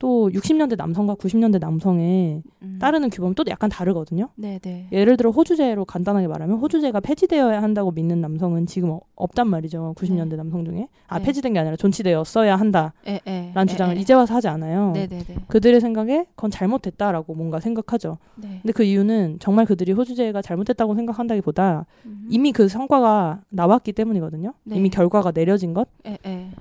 또 0.00 0.30
60년대 0.32 0.76
남성과 0.78 1.14
90년대 1.16 1.60
남성의 1.60 2.42
음. 2.62 2.78
따르는 2.80 3.10
규범은 3.10 3.34
또 3.34 3.44
약간 3.48 3.68
다르거든요. 3.68 4.30
네네. 4.34 4.88
예를 4.92 5.18
들어 5.18 5.30
호주제로 5.30 5.84
간단하게 5.84 6.26
말하면 6.26 6.56
호주제가 6.58 7.00
폐지되어야 7.00 7.62
한다고 7.62 7.90
믿는 7.90 8.22
남성은 8.22 8.64
지금 8.64 8.92
어- 8.92 9.00
없단 9.14 9.46
말이죠. 9.48 9.94
90년대 9.98 10.36
남성 10.36 10.64
중에 10.64 10.88
아 11.06 11.18
네. 11.18 11.26
폐지된 11.26 11.52
게 11.52 11.58
아니라 11.58 11.76
존치되었어야 11.76 12.56
한다라는 12.56 12.92
에, 13.06 13.20
에, 13.26 13.66
주장을 13.66 13.94
에, 13.94 13.98
에. 13.98 14.00
이제 14.00 14.14
와서 14.14 14.34
하지 14.34 14.48
않아요. 14.48 14.92
네네네. 14.92 15.24
그들의 15.48 15.78
생각에 15.82 16.24
그건 16.34 16.50
잘못됐다라고 16.50 17.34
뭔가 17.34 17.60
생각하죠. 17.60 18.16
네. 18.36 18.60
근데 18.62 18.72
그 18.72 18.82
이유는 18.84 19.36
정말 19.38 19.66
그들이 19.66 19.92
호주제가 19.92 20.40
잘못됐다고 20.40 20.94
생각한다기보다 20.94 21.84
음. 22.06 22.26
이미 22.30 22.52
그 22.52 22.68
성과가 22.68 23.42
나왔기 23.50 23.92
때문이거든요. 23.92 24.54
네. 24.64 24.76
이미 24.76 24.88
결과가 24.88 25.32
내려진 25.32 25.74
것. 25.74 25.88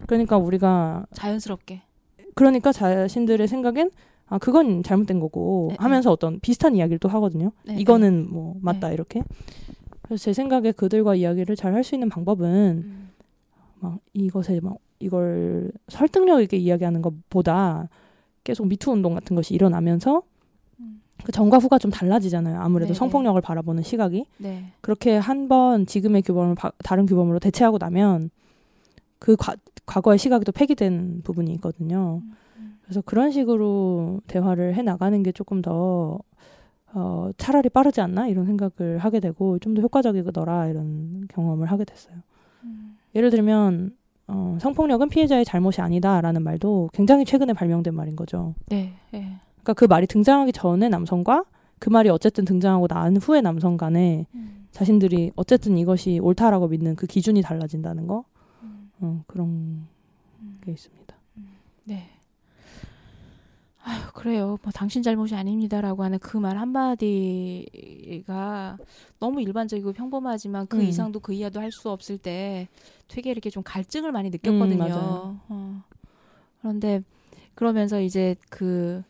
그러니까 0.07 0.37
우리가 0.37 1.05
자연스럽게. 1.13 1.83
그러니까 2.39 2.71
자신들의 2.71 3.47
생각엔 3.49 3.91
아 4.27 4.37
그건 4.37 4.81
잘못된 4.81 5.19
거고 5.19 5.67
네, 5.71 5.75
하면서 5.79 6.09
어떤 6.09 6.39
비슷한 6.39 6.73
이야기를 6.75 6.99
또 6.99 7.09
하거든요. 7.09 7.51
네, 7.65 7.75
이거는 7.77 8.27
뭐 8.31 8.55
맞다 8.61 8.91
이렇게. 8.91 9.21
그래서 10.03 10.23
제 10.23 10.31
생각에 10.33 10.71
그들과 10.71 11.15
이야기를 11.15 11.57
잘 11.57 11.73
할 11.73 11.83
수 11.83 11.95
있는 11.95 12.07
방법은 12.09 12.47
음. 12.85 13.09
막 13.81 13.99
이것에 14.13 14.61
막 14.61 14.77
이걸 14.99 15.69
설득력 15.89 16.41
있게 16.41 16.55
이야기하는 16.57 17.01
것보다 17.01 17.89
계속 18.45 18.67
미투 18.67 18.91
운동 18.91 19.13
같은 19.15 19.35
것이 19.35 19.53
일어나면서 19.53 20.21
음. 20.79 21.01
그 21.25 21.31
전과 21.33 21.57
후가 21.57 21.77
좀 21.77 21.91
달라지잖아요. 21.91 22.57
아무래도 22.61 22.93
네, 22.93 22.97
성폭력을 22.97 23.39
바라보는 23.41 23.83
시각이 23.83 24.25
네. 24.37 24.65
그렇게 24.79 25.17
한 25.17 25.49
번 25.49 25.85
지금의 25.85 26.21
규범을 26.21 26.55
바- 26.55 26.71
다른 26.85 27.05
규범으로 27.05 27.39
대체하고 27.39 27.77
나면 27.79 28.29
그 29.19 29.35
과, 29.35 29.55
과거의 29.85 30.17
시각이 30.17 30.45
또 30.45 30.51
폐기된 30.51 31.21
부분이 31.23 31.51
있거든요. 31.53 32.21
음. 32.57 32.79
그래서 32.83 33.01
그런 33.01 33.31
식으로 33.31 34.21
대화를 34.27 34.75
해 34.75 34.81
나가는 34.81 35.21
게 35.21 35.31
조금 35.31 35.61
더 35.61 36.17
어, 36.93 37.29
차라리 37.37 37.69
빠르지 37.69 38.01
않나 38.01 38.27
이런 38.27 38.45
생각을 38.45 38.97
하게 38.97 39.19
되고 39.19 39.59
좀 39.59 39.75
더 39.75 39.81
효과적이더라 39.81 40.67
이런 40.67 41.27
경험을 41.29 41.67
하게 41.71 41.85
됐어요. 41.85 42.15
음. 42.63 42.97
예를 43.13 43.29
들면 43.29 43.95
어, 44.27 44.57
성폭력은 44.59 45.09
피해자의 45.09 45.45
잘못이 45.45 45.81
아니다라는 45.81 46.43
말도 46.43 46.89
굉장히 46.93 47.25
최근에 47.25 47.53
발명된 47.53 47.93
말인 47.93 48.15
거죠. 48.15 48.55
네. 48.67 48.93
네. 49.11 49.35
그러니까 49.55 49.73
그 49.73 49.85
말이 49.85 50.07
등장하기 50.07 50.51
전에 50.53 50.89
남성과 50.89 51.45
그 51.79 51.89
말이 51.89 52.09
어쨌든 52.09 52.45
등장하고 52.45 52.87
난 52.87 53.17
후에 53.17 53.41
남성 53.41 53.77
간에 53.77 54.25
음. 54.35 54.67
자신들이 54.71 55.31
어쨌든 55.35 55.77
이것이 55.77 56.19
옳다라고 56.19 56.67
믿는 56.67 56.95
그 56.95 57.07
기준이 57.07 57.41
달라진다는 57.41 58.07
거 58.07 58.19
음. 58.19 58.38
어, 59.01 59.23
그런 59.27 59.47
음. 60.41 60.59
게 60.63 60.71
있습니다. 60.71 61.15
네. 61.85 62.09
아유, 63.81 64.01
그래요. 64.13 64.57
뭐 64.61 64.71
당신 64.71 65.01
잘못이 65.01 65.35
아닙니다라고 65.35 66.03
하는 66.03 66.19
그 66.19 66.37
말 66.37 66.57
한마디가 66.57 67.67
너무 69.19 69.41
일반적이고 69.41 69.93
평범하지만 69.93 70.67
그 70.67 70.77
음. 70.77 70.81
이상도 70.83 71.19
그 71.21 71.33
이하도 71.33 71.59
할 71.61 71.71
수 71.71 71.89
없을 71.89 72.17
때 72.17 72.67
되게 73.07 73.31
이렇게 73.31 73.49
좀 73.49 73.63
갈증을 73.63 74.11
많이 74.11 74.29
느꼈거든요. 74.29 74.85
음. 74.85 75.39
어. 75.49 75.83
그런데 76.61 77.01
그러면서 77.55 77.99
이제 78.01 78.35
그 78.49 79.03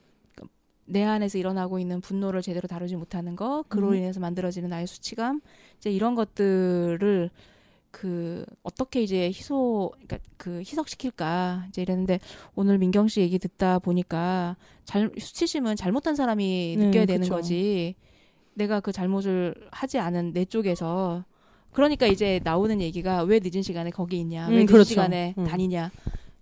내 0.91 1.03
안에서 1.03 1.37
일어나고 1.37 1.77
있는 1.77 2.01
분노를 2.01 2.41
제대로 2.41 2.67
다루지 2.67 2.95
못하는 2.95 3.35
거, 3.35 3.63
그로 3.67 3.89
음. 3.89 3.95
인해서 3.97 4.19
만들어지는 4.19 4.69
나의 4.69 4.87
수치감, 4.87 5.39
이제 5.77 5.91
이런 5.91 6.15
것들을 6.15 7.29
그 7.91 8.45
어떻게 8.63 9.01
이제 9.01 9.27
희소, 9.27 9.91
그러니까 9.93 10.19
그 10.37 10.59
희석시킬까 10.59 11.65
이제 11.69 11.81
이랬는데 11.81 12.19
오늘 12.55 12.77
민경 12.77 13.07
씨 13.07 13.21
얘기 13.21 13.39
듣다 13.39 13.79
보니까 13.79 14.57
잘 14.85 15.11
수치심은 15.17 15.75
잘못한 15.75 16.15
사람이 16.15 16.75
네, 16.77 16.85
느껴야 16.85 17.05
되는 17.05 17.21
그쵸. 17.21 17.35
거지. 17.35 17.95
내가 18.53 18.79
그 18.79 18.91
잘못을 18.91 19.55
하지 19.71 19.99
않은 19.99 20.33
내 20.33 20.45
쪽에서 20.45 21.23
그러니까 21.71 22.07
이제 22.07 22.39
나오는 22.43 22.81
얘기가 22.81 23.23
왜 23.23 23.39
늦은 23.41 23.61
시간에 23.61 23.89
거기 23.89 24.19
있냐, 24.19 24.47
왜 24.47 24.55
음, 24.55 24.57
늦은 24.57 24.65
그렇죠. 24.67 24.89
시간에 24.89 25.33
음. 25.37 25.45
다니냐. 25.45 25.91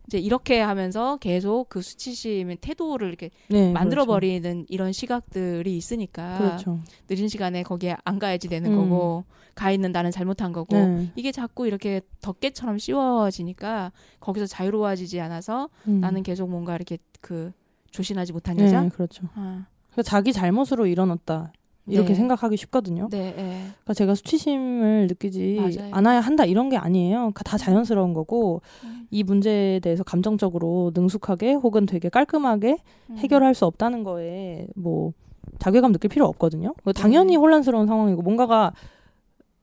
이제 0.08 0.17
이렇게 0.17 0.62
하면서 0.62 1.17
계속 1.17 1.67
그 1.67 1.82
수치심의 1.82 2.58
태도를 2.62 3.10
이렇게 3.10 3.30
네, 3.50 3.72
만들어 3.74 4.06
버리는 4.06 4.65
이런 4.70 4.93
시각들이 4.93 5.76
있으니까 5.76 6.38
그렇죠. 6.38 6.80
늦은 7.10 7.28
시간에 7.28 7.62
거기에 7.62 7.98
안 8.06 8.17
가야지 8.17 8.48
되는 8.48 8.72
음. 8.72 8.78
거고 8.89 9.26
가 9.54 9.70
있는 9.70 9.91
나는 9.91 10.12
잘못한 10.12 10.54
거고 10.54 10.78
네. 10.78 11.12
이게 11.15 11.34
자꾸 11.34 11.67
이렇게 11.67 12.02
덮개처럼 12.22 12.78
씌워지니까 12.78 13.91
거기서 14.22 14.46
자유로워지지 14.46 15.20
않아서 15.20 15.70
음. 15.88 16.00
나는 16.00 16.24
계속 16.24 16.50
뭔가 16.50 16.76
이렇게 16.76 16.98
그 17.20 17.52
조신하지 17.91 18.32
못한 18.32 18.56
네, 18.56 18.63
여자. 18.63 18.88
그렇죠. 18.88 19.28
아, 19.36 19.65
그러니까 19.91 20.04
자기 20.04 20.32
잘못으로 20.32 20.88
일어났다 20.88 21.52
이렇게 21.88 22.10
네. 22.10 22.15
생각하기 22.15 22.58
쉽거든요. 22.58 23.08
네, 23.10 23.34
네. 23.36 23.67
그러니까 23.69 23.93
제가 23.93 24.15
수치심을 24.15 25.08
느끼지 25.08 25.58
맞아요. 25.60 25.89
않아야 25.91 26.19
한다 26.19 26.45
이런 26.45 26.69
게 26.69 26.78
아니에요. 26.78 27.17
그러니까 27.17 27.43
다 27.43 27.58
자연스러운 27.58 28.13
거고 28.13 28.62
음. 28.84 29.08
이 29.10 29.23
문제에 29.23 29.80
대해서 29.80 30.04
감정적으로 30.04 30.91
능숙하게 30.93 31.54
혹은 31.54 31.86
되게 31.86 32.10
깔끔하게 32.10 32.78
음. 33.10 33.17
해결할 33.17 33.56
수 33.56 33.65
없다는 33.65 34.04
거에 34.04 34.67
뭐 34.76 35.13
자괴감 35.60 35.93
느낄 35.93 36.10
필요 36.10 36.26
없거든요. 36.26 36.73
그거 36.78 36.91
당연히 36.91 37.32
네. 37.32 37.36
혼란스러운 37.38 37.88
상황이고 37.88 38.21
뭔가가 38.21 38.73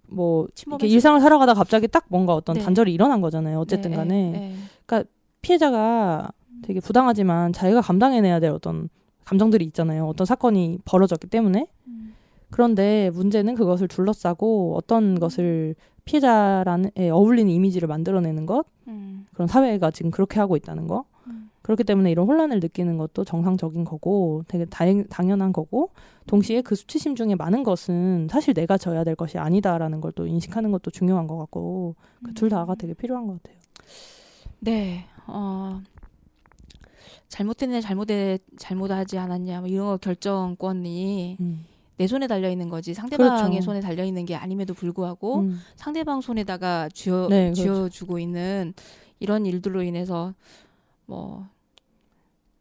뭐 0.07 0.47
이렇게 0.67 0.87
일상을 0.87 1.21
살아가다 1.21 1.55
갑자기 1.55 1.89
딱 1.89 2.07
뭔가 2.09 2.35
어떤 2.35 2.57
네. 2.57 2.63
단절이 2.63 2.93
일어난 2.93 3.21
거잖아요. 3.21 3.59
어쨌든 3.59 3.91
네, 3.91 3.97
간에 3.97 4.31
네, 4.31 5.05
피해자가 5.43 6.31
되게 6.63 6.81
부당하지만 6.81 7.53
자기가 7.53 7.83
감당해내야 7.83 8.41
될 8.41 8.51
어떤 8.51 8.89
감정들이 9.25 9.65
있잖아요. 9.67 10.07
어떤 10.07 10.27
사건이 10.27 10.79
벌어졌기 10.85 11.27
때문에 11.29 11.67
음. 11.87 12.15
그런데 12.51 13.11
문제는 13.15 13.55
그것을 13.55 13.89
둘러싸고 13.89 14.77
어떤 14.77 15.19
것을 15.19 15.75
피해자라는 16.05 16.91
에 16.97 17.09
어울리는 17.11 17.51
이미지를 17.51 17.89
만들어내는 17.89 18.47
것 18.47 18.67
음. 18.89 19.27
그런 19.33 19.49
사회가 19.49 19.91
지금 19.91 20.11
그렇게 20.11 20.39
하고 20.39 20.55
있다는 20.57 20.87
거 20.87 21.05
음. 21.27 21.51
그렇기 21.63 21.83
때문에 21.85 22.11
이런 22.11 22.27
혼란을 22.27 22.61
느끼는 22.61 22.99
것도 22.99 23.25
정상적인 23.25 23.85
거고 23.85 24.45
되게 24.49 24.67
다행, 24.67 25.05
당연한 25.09 25.53
거고 25.53 25.91
동시에 26.27 26.61
그 26.61 26.75
수치심 26.75 27.15
중에 27.17 27.35
많은 27.35 27.63
것은 27.65 28.29
사실 28.31 28.53
내가 28.55 28.77
져야 28.77 29.03
될 29.05 29.15
것이 29.17 29.39
아니다라는 29.39 30.01
걸 30.03 30.13
또 30.15 30.27
인식하는 30.27 30.71
것도 30.73 30.91
중요한 30.91 31.27
것 31.27 31.39
같고 31.39 31.97
그 32.23 32.33
둘 32.35 32.51
다가 32.51 32.75
되게 32.75 32.93
필요한 32.95 33.27
것 33.27 33.43
같아요. 33.43 33.57
네. 34.61 35.07
어. 35.27 35.81
잘못했냐 37.35 37.81
잘못해 37.81 38.39
잘못하지 38.57 39.19
않았냐 39.19 39.61
뭐 39.61 39.69
이런 39.69 39.87
거 39.87 39.97
결정권이 39.97 41.39
음. 41.41 41.67
내 41.97 42.07
손에 42.07 42.29
달려 42.29 42.49
있는 42.49 42.69
거지 42.69 42.95
상대방의 42.95 43.51
그렇죠. 43.51 43.61
손에 43.61 43.81
달려 43.81 44.05
있는 44.05 44.25
게 44.25 44.37
아님에도 44.37 44.73
불구하고 44.73 45.41
음. 45.41 45.61
상대방 45.75 46.21
손에다가 46.21 46.89
쥐어 46.93 47.27
네, 47.29 47.47
그렇죠. 47.47 47.63
쥐어 47.63 47.89
주고 47.89 48.21
있는 48.21 48.73
이런 49.19 49.47
일들로 49.47 49.83
인해서 49.83 50.33
뭐 51.07 51.49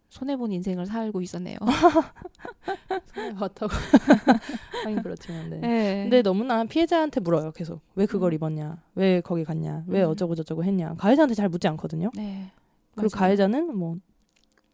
손해 0.09 0.37
본 0.37 0.51
인생을 0.51 0.87
살고 0.87 1.21
있었네요. 1.21 1.57
맞다고 3.39 3.73
하긴 4.85 5.03
그렇지만 5.03 5.49
네. 5.51 5.57
네. 5.59 6.03
근데 6.03 6.21
너무나 6.23 6.63
피해자한테 6.65 7.19
물어요 7.19 7.51
계속 7.51 7.81
왜 7.93 8.07
그걸 8.07 8.31
음. 8.31 8.35
입었냐 8.35 8.81
왜 8.95 9.21
거기 9.21 9.43
갔냐 9.43 9.83
왜 9.85 10.03
음. 10.03 10.09
어쩌고 10.09 10.33
저쩌고 10.33 10.63
했냐 10.63 10.95
가해자한테 10.95 11.35
잘 11.35 11.47
묻지 11.49 11.67
않거든요 11.67 12.09
네. 12.15 12.51
그리고 12.95 13.09
맞아요. 13.15 13.19
가해자는 13.19 13.77
뭐 13.77 13.97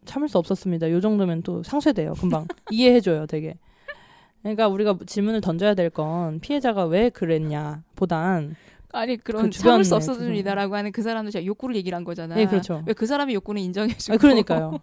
참을 0.06 0.28
수 0.28 0.38
없었습니다 0.38 0.90
요 0.92 1.00
정도면 1.02 1.44
또 1.44 1.64
상쇄돼요 1.64 2.14
금방 2.14 2.46
이해해줘요 2.72 3.26
되게 3.26 3.56
그러니까 4.42 4.68
우리가 4.68 4.98
질문을 5.06 5.42
던져야 5.42 5.74
될 5.74 5.90
건 5.90 6.40
피해자가 6.40 6.86
왜 6.86 7.10
그랬냐 7.10 7.84
보단 7.96 8.56
아니 8.92 9.18
그런 9.18 9.44
그 9.44 9.50
참을 9.52 9.84
수 9.84 9.96
없었습니다라고 9.96 10.76
하는 10.76 10.92
그 10.92 11.04
사람도 11.04 11.30
제가 11.30 11.46
욕구를 11.46 11.76
얘기를 11.76 11.96
한 11.96 12.04
거잖아. 12.04 12.34
네, 12.34 12.48
그렇죠. 12.48 12.82
왜 12.88 12.94
그 12.96 13.06
사람의 13.06 13.36
욕구는 13.36 13.62
인정해주고. 13.62 14.16
아, 14.16 14.18
그러니까요 14.18 14.80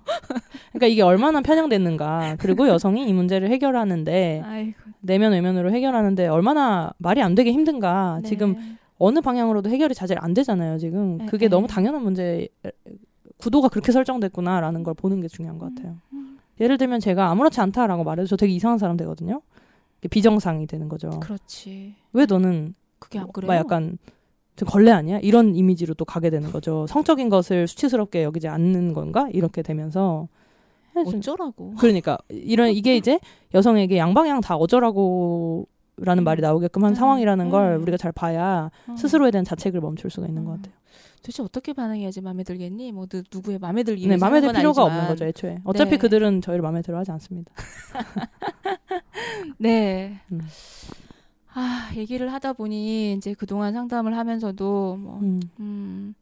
그러니까 0.71 0.87
이게 0.87 1.03
얼마나 1.03 1.41
편향됐는가 1.41 2.37
그리고 2.39 2.69
여성이 2.69 3.09
이 3.09 3.13
문제를 3.13 3.51
해결하는데 3.51 4.43
아이고. 4.45 4.79
내면 5.01 5.33
외면으로 5.33 5.73
해결하는데 5.73 6.29
얼마나 6.29 6.93
말이 6.99 7.21
안 7.21 7.35
되게 7.35 7.51
힘든가 7.51 8.21
네. 8.23 8.29
지금 8.29 8.77
어느 8.99 9.21
방향으로도 9.21 9.71
해결이 9.71 9.95
잘 9.97 10.07
안 10.19 10.35
되잖아요. 10.35 10.79
지금 10.79 11.19
네, 11.19 11.27
그게 11.27 11.47
네. 11.47 11.51
너무 11.51 11.67
당연한 11.67 12.03
문제 12.05 12.47
구도가 13.47 13.69
그렇게 13.69 13.93
설정됐구나라는 13.93 14.83
걸 14.83 14.95
보는 14.95 15.21
게 15.21 15.29
중요한 15.29 15.59
것 15.59 15.73
같아요. 15.73 15.97
음. 16.13 16.39
예를 16.59 16.79
들면 16.79 16.99
제가 16.99 17.31
아무렇지 17.31 17.61
않다라고 17.61 18.03
말해도 18.03 18.27
저 18.27 18.37
되게 18.37 18.53
이상한 18.53 18.79
사람 18.79 18.97
되거든요. 18.97 19.41
비정상이 20.11 20.67
되는 20.67 20.89
거죠. 20.89 21.11
그렇지. 21.21 21.95
왜 22.13 22.27
너는 22.27 22.75
그게 22.99 23.21
안 23.21 23.27
뭐, 23.27 23.33
그래요? 23.33 23.47
막 23.47 23.55
약간 23.55 23.99
저 24.57 24.65
걸레 24.65 24.91
아니야? 24.91 25.21
이런 25.21 25.55
이미지로 25.55 25.95
또 25.95 26.05
가게 26.05 26.29
되는 26.29 26.51
거죠. 26.51 26.87
성적인 26.89 27.29
것을 27.29 27.69
수치스럽게 27.69 28.25
여기지 28.25 28.49
않는 28.49 28.93
건가? 28.95 29.29
이렇게 29.33 29.63
되면서 29.63 30.27
어쩌라고. 30.97 31.75
그러니까 31.79 32.19
이런 32.29 32.71
이게 32.71 32.97
이제 32.97 33.21
여성에게 33.55 33.97
양방향 33.97 34.41
다 34.41 34.57
어쩌라고 34.57 35.69
라는 35.99 36.25
말이 36.25 36.43
나오게끔 36.43 36.85
한 36.85 36.93
음, 36.93 36.95
상황이라는 36.95 37.49
걸 37.49 37.77
음. 37.77 37.83
우리가 37.83 37.97
잘 37.97 38.13
봐야 38.13 38.71
어. 38.89 38.97
스스로에 38.97 39.31
대한 39.31 39.45
자책을 39.45 39.81
멈출 39.81 40.11
수가 40.11 40.27
있는 40.27 40.45
것 40.45 40.53
음. 40.53 40.57
같아요. 40.57 40.75
도대체 41.27 41.43
어떻게 41.43 41.73
반응해야지 41.73 42.21
마음에 42.21 42.45
들겠니? 42.45 42.93
뭐 42.93 43.07
누, 43.07 43.25
누구의 43.33 43.59
마음에 43.59 43.83
들기 43.83 44.07
네, 44.07 44.17
마음에 44.17 44.41
들 44.41 44.53
필요가 44.53 44.83
아니지만. 44.83 44.87
없는 44.87 45.09
거죠, 45.09 45.25
애초에. 45.25 45.59
어차피 45.65 45.91
네. 45.91 45.97
그들은 45.97 46.41
저희를 46.41 46.63
마음에 46.63 46.83
들어 46.83 46.99
하지 46.99 47.11
않습니다. 47.11 47.53
네. 49.59 50.21
음. 50.31 50.41
아, 51.53 51.91
얘기를 51.97 52.33
하다 52.33 52.53
보니 52.53 53.15
이제 53.15 53.35
그동안 53.35 53.73
상담을 53.73 54.17
하면서도 54.17 54.97
뭐 55.01 55.19
음. 55.21 55.41
음, 55.59 56.15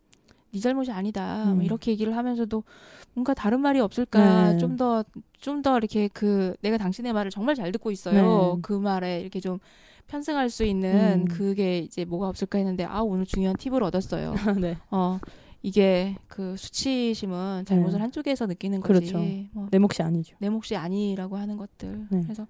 네 0.52 0.58
잘못이 0.58 0.90
아니다. 0.90 1.50
음. 1.50 1.56
뭐 1.56 1.64
이렇게 1.64 1.90
얘기를 1.90 2.16
하면서도 2.16 2.64
뭔가 3.12 3.34
다른 3.34 3.60
말이 3.60 3.80
없을까? 3.80 4.52
네. 4.52 4.58
좀 4.58 4.76
더, 4.76 5.04
좀더 5.38 5.76
이렇게 5.76 6.08
그, 6.14 6.54
내가 6.62 6.78
당신의 6.78 7.12
말을 7.12 7.30
정말 7.30 7.54
잘 7.56 7.70
듣고 7.72 7.90
있어요. 7.90 8.54
네. 8.54 8.60
그 8.62 8.72
말에 8.72 9.20
이렇게 9.20 9.38
좀 9.38 9.58
편승할 10.06 10.50
수 10.50 10.64
있는 10.64 11.22
음. 11.22 11.24
그게 11.26 11.78
이제 11.78 12.04
뭐가 12.04 12.28
없을까 12.28 12.58
했는데, 12.58 12.84
아, 12.84 13.00
오늘 13.00 13.24
중요한 13.26 13.56
팁을 13.56 13.82
얻었어요. 13.82 14.34
네. 14.60 14.76
어, 14.90 15.18
이게 15.62 16.16
그 16.28 16.56
수치심은 16.56 17.64
잘못을 17.66 17.98
네. 17.98 18.02
한쪽에서 18.02 18.46
느끼는 18.46 18.80
거지. 18.80 19.12
그렇죠. 19.12 19.18
뭐 19.52 19.68
내 19.70 19.78
몫이 19.78 20.02
아니죠. 20.02 20.36
내 20.40 20.50
몫이 20.50 20.76
아니라고 20.76 21.36
하는 21.36 21.56
것들. 21.56 22.06
네. 22.10 22.20
그래서 22.22 22.46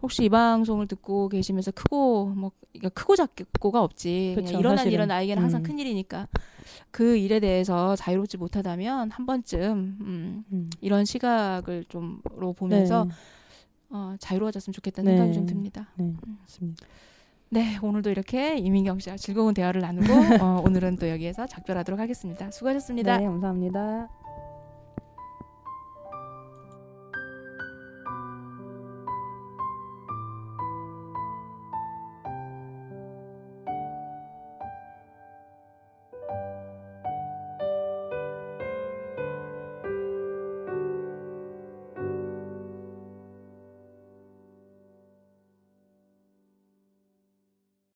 혹시 0.00 0.24
이 0.24 0.28
방송을 0.28 0.86
듣고 0.86 1.28
계시면서 1.28 1.72
크고 1.72 2.26
뭐 2.26 2.52
그러니까 2.72 2.90
크고 2.90 3.16
작고가 3.16 3.82
없지. 3.82 4.34
그쵸, 4.36 4.56
일어난 4.58 4.76
사실은. 4.78 4.92
일은 4.92 5.08
나에게는 5.08 5.42
항상 5.42 5.62
음. 5.62 5.64
큰 5.64 5.78
일이니까 5.80 6.28
그 6.92 7.16
일에 7.16 7.40
대해서 7.40 7.96
자유롭지 7.96 8.36
못하다면 8.36 9.10
한 9.10 9.26
번쯤 9.26 9.96
음, 10.00 10.44
음. 10.52 10.70
이런 10.80 11.04
시각을 11.04 11.84
좀로 11.88 12.52
보면서 12.52 13.04
네. 13.06 13.10
어, 13.90 14.14
자유로워졌으면 14.18 14.72
좋겠다는 14.72 15.10
네. 15.10 15.16
생각이 15.16 15.34
좀 15.34 15.46
듭니다. 15.46 15.88
네, 15.96 16.14
맞습니다. 16.40 16.86
네, 17.50 17.78
오늘도 17.82 18.10
이렇게 18.10 18.58
이민경 18.58 18.98
씨와 18.98 19.16
즐거운 19.16 19.54
대화를 19.54 19.80
나누고 19.80 20.12
어, 20.44 20.62
오늘은 20.64 20.96
또 20.96 21.08
여기에서 21.08 21.46
작별하도록 21.46 21.98
하겠습니다. 21.98 22.50
수고하셨습니다. 22.50 23.18
네, 23.18 23.24
감사합니다. 23.24 24.27